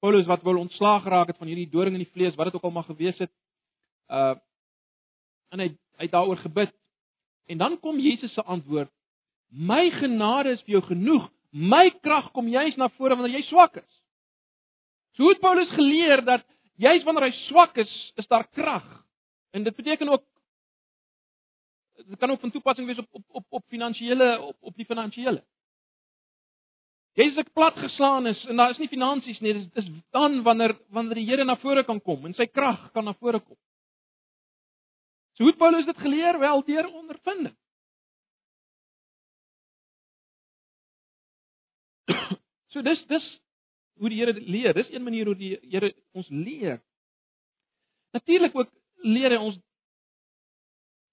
[0.00, 2.64] Paulus wat wil ontslaag geraak het van hierdie doring in die vlees, wat dit ook
[2.64, 3.30] al mag gewees het.
[4.08, 4.34] Uh
[5.50, 6.72] en hy hy het daaroor gebid
[7.46, 8.90] En dan kom Jesus se antwoord:
[9.48, 11.28] My genade is vir jou genoeg.
[11.50, 13.90] My krag kom juis na vore wanneer jy swak is.
[15.18, 16.46] So het Paulus geleer dat
[16.80, 18.86] juis wanneer hy swak is, is daar krag.
[19.52, 20.24] En dit beteken ook
[21.94, 25.44] dit kan ook van toepassing wees op op op op finansiële op op die finansiële.
[27.12, 30.42] Jy is ek plat geslaan is en daar is nie finansies nie, dis dis dan
[30.42, 33.56] wanneer wanneer die Here na vore kan kom en sy krag kan na vore kom.
[35.36, 37.56] So hoe Paulus dit geleer wel deur ondervinding.
[42.72, 43.26] so dis dis
[44.00, 44.72] hoe die Here leer.
[44.74, 46.80] Dis een manier hoe die Here ons leer.
[48.16, 48.72] Natuurlik ook
[49.02, 49.58] leer hy ons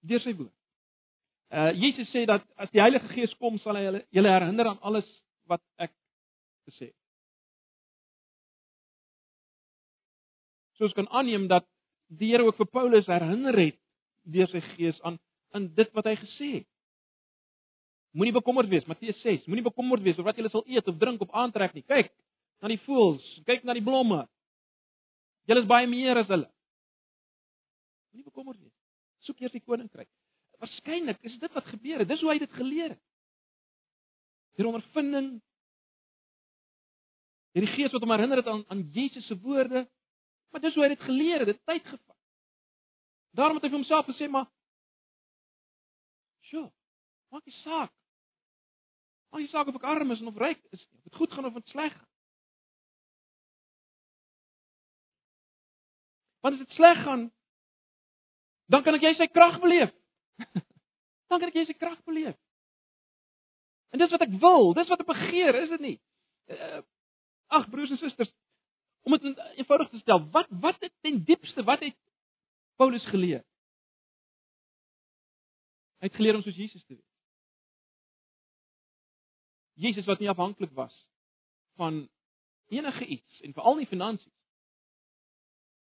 [0.10, 0.54] deur sy woord.
[1.50, 4.82] Uh Jesus sê dat as die Heilige Gees kom, sal hy julle julle herinner aan
[4.86, 5.08] alles
[5.50, 5.94] wat ek
[6.70, 6.98] gesê het.
[10.80, 11.66] Soos kan aanneem dat
[12.08, 13.80] die Here ook vir Paulus herinner het
[14.30, 15.18] deur sy gees aan
[15.58, 16.68] aan dit wat hy gesê het.
[18.14, 19.48] Moenie bekommerd wees, Matteus 6.
[19.50, 21.86] Moenie bekommerd wees oor wat jy sal eet of drink of aantrek nie.
[21.90, 22.12] Kyk
[22.62, 24.24] na die voëls, kyk na die blomme.
[25.50, 26.50] Julle is baie meer as hulle.
[28.10, 28.76] Moenie bekommerd wees.
[29.28, 30.10] Soek eers die koninkryk.
[30.60, 32.10] Waarskynlik is dit wat gebeur het.
[32.10, 33.04] Dis hoe hy dit geleer het.
[34.58, 35.32] Deur ondervinding.
[37.56, 39.86] Deur die Gees wat hom herinner het aan aan Jesus se woorde.
[40.50, 41.54] Maar dis hoe hy dit geleer het.
[41.54, 42.18] Dit tyd gevat.
[43.38, 44.50] Daarom het hy vir homself gesê maar
[46.50, 46.70] Sjoe.
[47.30, 47.92] Maak nie saak.
[49.30, 51.58] Maak nie saak of ek arm is of ryk is, of dit goed gaan of
[51.60, 51.94] dit sleg.
[56.42, 57.28] Want as dit sleg gaan,
[58.70, 59.92] dan kan ek jy sy krag beleef.
[61.30, 62.38] dan kan ek jy sy krag beleef.
[63.90, 65.96] En dis wat ek wil, dis wat ek begeer, is dit nie?
[66.54, 66.82] Uh,
[67.58, 68.30] ag broers en susters,
[69.08, 71.98] om dit eenvoudig te stel, wat wat het ten diepste, wat het
[72.78, 73.42] Paulus geleer?
[76.00, 77.06] Hy het geleer om soos Jesus te wees.
[79.80, 80.96] Jesus wat nie afhanklik was
[81.80, 82.04] van
[82.70, 84.36] enige iets en veral nie finansies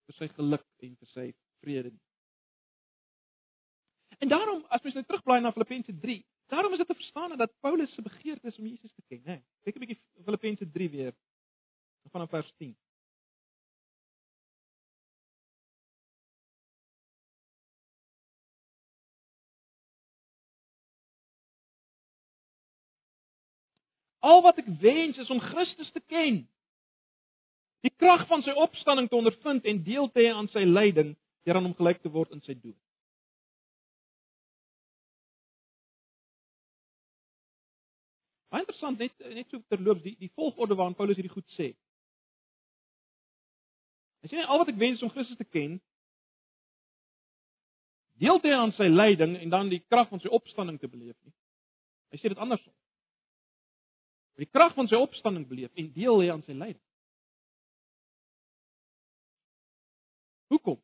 [0.08, 1.26] vir sy geluk en vir sy
[1.66, 2.07] vrede nie.
[4.18, 7.60] En daarom as mens nou terugblaai na Filippense 3, daarom is dit te verstaan dat
[7.60, 9.44] Paulus se begeerte is om Jesus te ken, né?
[9.64, 11.14] Kyk 'n bietjie Filippense 3 weer
[12.12, 12.76] vanaf vers 10.
[24.20, 26.48] Al wat ek wens is om Christus te ken.
[27.86, 31.56] Die krag van sy opstanding te ondervind en deel te hê aan sy lyding, deur
[31.56, 32.87] aan hom gelyk te word in sy dood.
[38.52, 41.74] Baie interessant net net so terloops die die volgorde waarin Paulus hierdie goed sê.
[44.24, 45.78] Hy sê al wat ek wens is om Christus te ken,
[48.22, 51.16] deel te hê aan sy lyding en dan die krag van sy opstanding te beleef
[51.28, 51.36] nie.
[52.12, 52.74] Hy sê dit andersom.
[54.38, 56.84] Die krag van sy opstanding beleef en deel hê aan sy lyding.
[60.54, 60.80] Hoekom?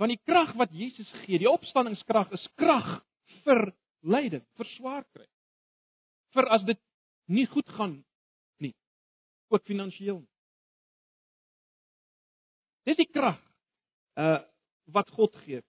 [0.00, 2.88] Want die krag wat Jesus gee, die opstandingskrag is krag
[3.44, 3.68] vir
[4.02, 5.26] lyding, vir swaar kry.
[6.32, 6.80] Vir as dit
[7.32, 7.98] nie goed gaan
[8.62, 8.74] nie,
[9.52, 10.22] ook finansiëel.
[12.88, 13.40] Dis die krag
[14.20, 14.40] uh
[14.92, 15.62] wat God gee.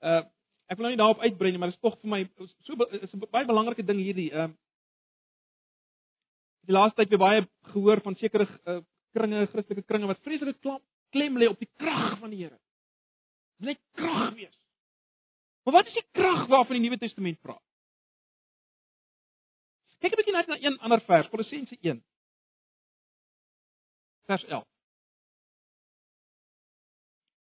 [0.00, 0.22] Uh
[0.70, 2.20] ek wil nou nie daarop uitbrei nie, maar dit is tog vir my
[2.62, 4.30] so is 'n baie belangrike ding hierdie.
[4.32, 4.48] Uh
[6.68, 7.42] die laaste tyd het baie
[7.72, 8.80] gehoor van sekere uh,
[9.12, 10.60] kringe, Christelike kringe wat vreeslik
[11.10, 12.58] klem lê op die krag van die Here.
[13.58, 14.56] Net krag wees.
[15.64, 17.62] Maar wat is die krag waarvan die Nuwe Testament praat?
[20.00, 21.98] Kyk 'n bietjie net na een ander vers, Kolossense 1.
[24.24, 24.64] Vers 11.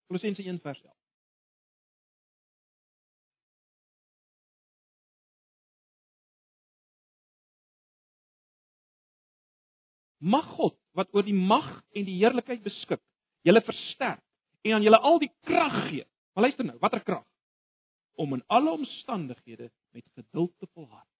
[0.06, 0.92] Kolossense 1 vers 11.
[10.18, 13.00] Mag God wat oor die mag en die heerlikheid beskik,
[13.44, 14.22] julle versterk
[14.64, 16.04] en aan julle al die krag gee.
[16.32, 17.24] Maar luister nou, watter krag?
[18.20, 21.13] Om in alle omstandighede met geduld te volhard.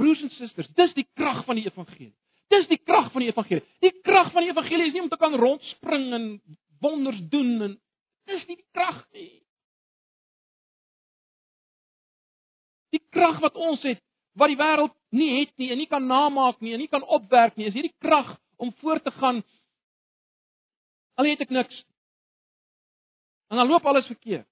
[0.00, 2.14] Broers en susters, dis die krag van die evangelie.
[2.50, 3.62] Dis die krag van die evangelie.
[3.84, 6.26] Die krag van die evangelie is nie om te kan rondspring en
[6.80, 7.74] wonders doen en
[8.30, 9.28] dis nie die krag nie.
[12.96, 14.00] Die krag wat ons het,
[14.40, 17.58] wat die wêreld nie het nie en nie kan namaak nie en nie kan opwerk
[17.60, 19.44] nie, is hierdie krag om voort te gaan.
[21.20, 21.84] Al het ek niks.
[23.52, 24.48] En dan loop alles verkeerd.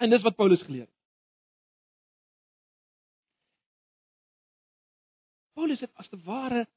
[0.00, 0.99] En dis wat Paulus geleer het.
[5.60, 6.68] Paulus het as te ware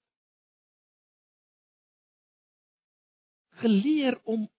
[3.63, 4.49] geleer om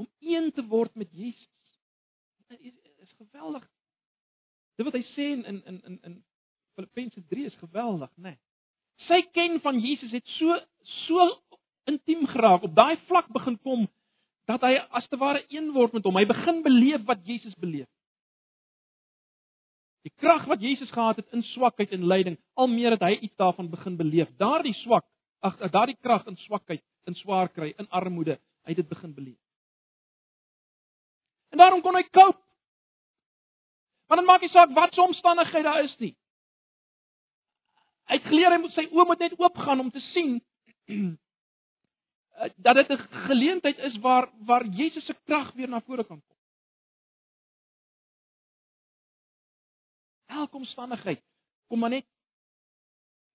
[0.00, 1.76] om een te word met Jesus.
[2.46, 2.60] Dit
[2.96, 3.66] is geweldig.
[4.74, 6.16] Dit wat hy sê in in in in
[6.72, 8.32] Filippense 3 is geweldig, né?
[8.32, 8.40] Nee.
[9.04, 10.56] Sy ken van Jesus het so
[11.04, 11.28] so
[11.84, 13.84] intiem geraak, op daai vlak begin kom
[14.48, 16.16] dat hy as te ware een word met hom.
[16.16, 17.90] Hy begin beleef wat Jesus beleef.
[20.04, 23.36] Die krag wat Jesus gehad het in swakheid en lyding, al meer het hy iets
[23.40, 24.28] daarvan begin beleef.
[24.36, 25.06] Daardie swak,
[25.40, 29.40] ag daardie krag in swakheid, in swaar kry, in armoede, hy het dit begin beleef.
[31.54, 32.40] En daarom kon hy koop.
[34.10, 36.12] Want dit maak nie saak wat se omstandighede daar is nie.
[38.10, 40.36] Hy het geleer hy moet sy oë moet net oop gaan om te sien
[42.66, 46.36] dat dit 'n geleentheid is waar waar Jesus se krag weer na vore kan kom.
[50.34, 51.22] Elke omstandigheid?
[51.68, 52.06] Kom maar net.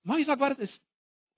[0.01, 0.79] Maar is wat dit is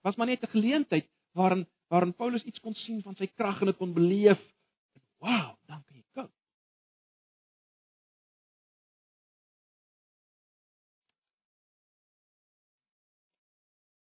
[0.02, 3.66] was maar net 'n geleentheid waarin waarin Paulus iets kon sien van sy krag en
[3.66, 4.42] dit kon beleef.
[5.18, 6.32] Wow dankie jy kom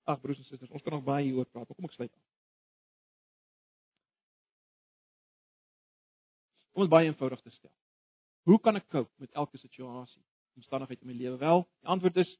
[0.04, 2.12] Ag broers en susters ons kan nog baie hieroor praat kom ek sluit
[6.72, 7.72] Om dit baie eenvoudig te stel.
[8.48, 10.22] Hoe kan ek cope met elke situasie?
[10.56, 11.68] Omstandigheid in my lewe wel?
[11.80, 12.38] Die antwoord is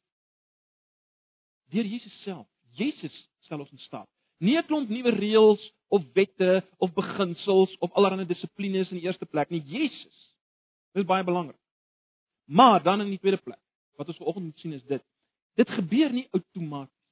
[1.73, 2.47] deur Jesus self.
[2.77, 4.09] Jesus stel ons in staat.
[4.39, 9.27] Nie 'n klomp nuwe reëls of wette of beginsels of allerlei dissiplines in die eerste
[9.27, 9.63] plek nie.
[9.63, 10.37] Jesus.
[10.93, 11.61] Dit is baie belangrik.
[12.45, 13.61] Maar dan in die tweede plek,
[13.97, 15.05] wat ons vanoggend moet sien is dit.
[15.55, 17.03] Dit gebeur nie outomaties.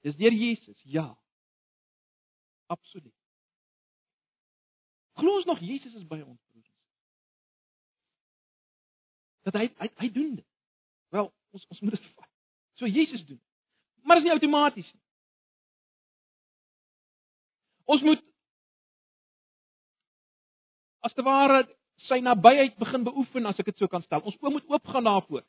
[0.00, 0.80] Dis deur Jesus.
[0.82, 1.18] Ja.
[2.66, 3.14] Absoluut.
[5.12, 6.40] Glo ons nog Jesus is by ons?
[9.46, 10.46] Dat hy hy, hy doen dit.
[11.14, 12.30] Wel, ons ons moet dit vat.
[12.78, 13.40] So Jesus doen.
[14.02, 15.04] Maar dit is nie outomaties nie.
[17.88, 18.24] Ons moet
[21.06, 21.62] as te ware
[22.06, 24.22] sy nabyheid begin beoefen as ek dit so kan stel.
[24.22, 25.44] Ons oë moet oopgaan daarvoor.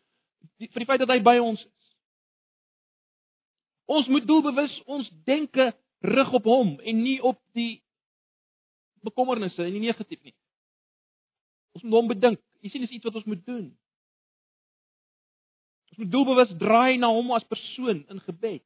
[0.57, 1.91] Die, vir die feit dat hy by ons is.
[3.89, 5.71] Ons moet doelbewus ons denke
[6.05, 7.81] rig op hom en nie op die
[9.03, 10.35] bekommernisse en die negatief nie.
[11.75, 12.41] Ons moet hom bedink.
[12.59, 13.67] Jy sien dis iets wat ons moet doen.
[15.91, 18.63] Ons moet doelbewus draai na hom as persoon in gebed.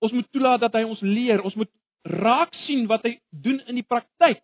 [0.00, 1.70] Ons moet toelaat dat hy ons leer, ons moet
[2.08, 4.40] raak sien wat hy doen in die praktyk.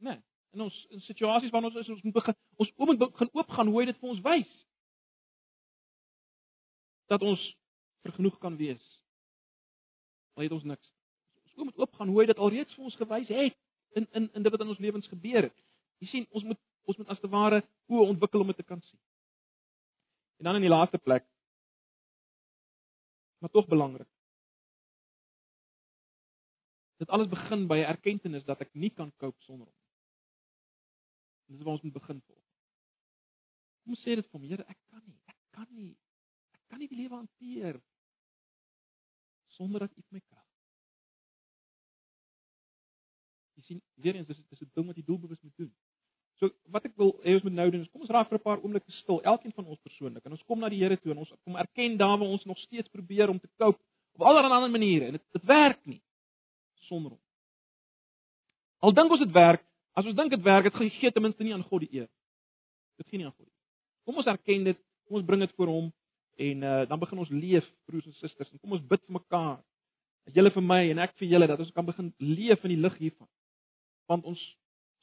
[0.00, 0.14] Né?
[0.14, 0.22] Nee,
[0.56, 3.72] in ons in situasies waarin ons is, ons moet begin ons oop moet begin oopgaan
[3.72, 4.56] hoe hy dit vir ons wys.
[7.12, 7.44] Dat ons
[8.06, 8.84] vergenoeg kan wees.
[10.38, 10.93] Al het ons niks.
[11.54, 13.58] Ons oop moet oopgaan hoe hy dit alreeds vir ons gewys het
[13.94, 15.58] in in in dit wat in ons lewens gebeur het.
[16.02, 18.82] Jy sien, ons moet ons moet as te ware oë ontwikkel om dit te kan
[18.82, 19.00] sien.
[20.38, 21.26] En dan in die laaste plek
[23.38, 24.08] maar tog belangrik.
[26.96, 29.76] Dit alles begin by 'n erkenning dat ek nie kan cope sonder hom.
[31.46, 32.44] Dis waar ons moet begin volg.
[33.84, 35.96] Kom sê dit vir my, Here, ek kan nie, ek kan nie.
[36.52, 37.80] Ek kan nie die lewe hanteer
[39.56, 40.43] sonder dat U my krag.
[43.64, 45.72] Jy sien, weer eens dis dis 'n ding wat jy doelbewus moet doen.
[46.38, 48.42] So wat ek wil hê ons moet nou doen is kom ons raak vir 'n
[48.42, 51.18] paar oomblikke stil, elkeen van ons persoonlik en ons kom na die Here toe en
[51.18, 53.80] ons kom erken daar waar ons nog steeds probeer om te cope
[54.14, 56.02] op allerlei ander maniere en dit dit werk nie
[56.88, 57.20] sonder hom.
[58.80, 59.62] Al dink ons dit werk,
[59.94, 62.08] as ons dink dit werk, dit gee ten minste nie aan God die eer.
[62.98, 63.48] Dit gee nie aan God.
[64.04, 65.92] Kom ons erken dit, kom ons bring dit voor hom
[66.36, 69.62] en uh, dan begin ons leef broers en susters en kom ons bid vir mekaar.
[70.34, 72.98] Julle vir my en ek vir julle dat ons kan begin leef in die lig
[72.98, 73.28] hiervan.
[74.06, 74.42] Want ons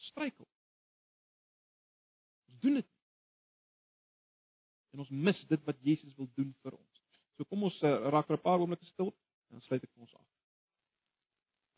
[0.10, 0.48] struikel
[2.62, 2.88] doen dit.
[4.92, 7.04] En ons mis dit wat Jesus wil doen vir ons.
[7.38, 10.14] So kom ons uh, raak vir 'n paar oomblikke stil en dan sluit ek ons
[10.14, 10.28] af.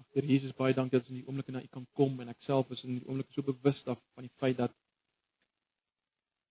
[0.04, 2.42] Agter Jesus baie dankie dat ons in die oomblikke na U kan kom en ek
[2.48, 4.74] self is in die oomblikke so bewus af van die feit dat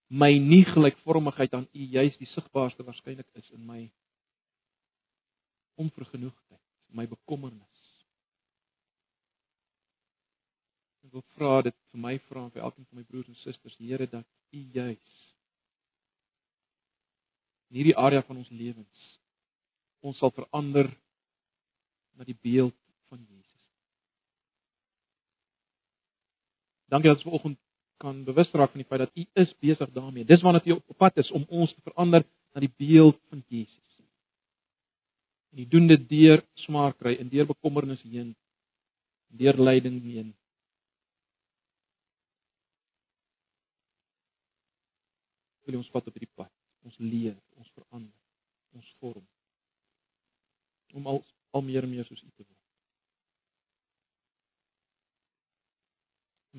[0.09, 3.83] my nie gelykvormigheid aan U juis die sigbaarste waarskynlik is in my
[5.81, 7.72] onvergenoegdheid, my bekommernis.
[11.03, 13.77] Ek wil vra dit vir my vra en vir elkeen van my broers en susters,
[13.79, 15.33] Here, dat U juis
[17.73, 19.13] in hierdie area van ons lewens
[20.03, 20.91] ons sal verander
[22.19, 22.75] na die beeld
[23.09, 23.69] van Jesus.
[26.91, 27.59] Dankie dat ons vanoggend
[28.03, 30.27] kan bewus raak van die feit dat U is besig daarmee.
[30.27, 34.03] Dis waarna U op pad is om ons te verander na die beeld van Jesus.
[35.55, 38.35] En U doen dit deur smaak kry en deur bekommernis heen,
[39.39, 40.35] deur lyding heen.
[45.67, 46.53] Wil ons vat op hierdie pad.
[46.87, 48.19] Ons leer, ons verander,
[48.79, 49.27] ons vorm
[50.93, 52.59] om al al meer en meer soos U te word.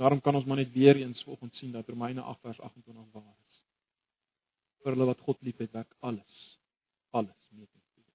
[0.04, 3.36] Daarom kan ons maar net weer eens vanoggend sien dat Romeine 8 vers 28 waar
[3.48, 3.60] is.
[4.82, 6.42] Vir hulle wat God liefhet, werk alles
[7.14, 8.06] alles mee te doen.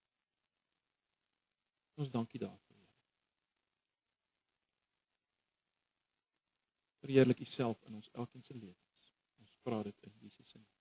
[1.95, 2.77] Ons dankie daarvoor.
[6.99, 9.15] Verheerlik U self in ons elkeen se lewens.
[9.39, 10.78] Ons vra dit in Jesus se naam.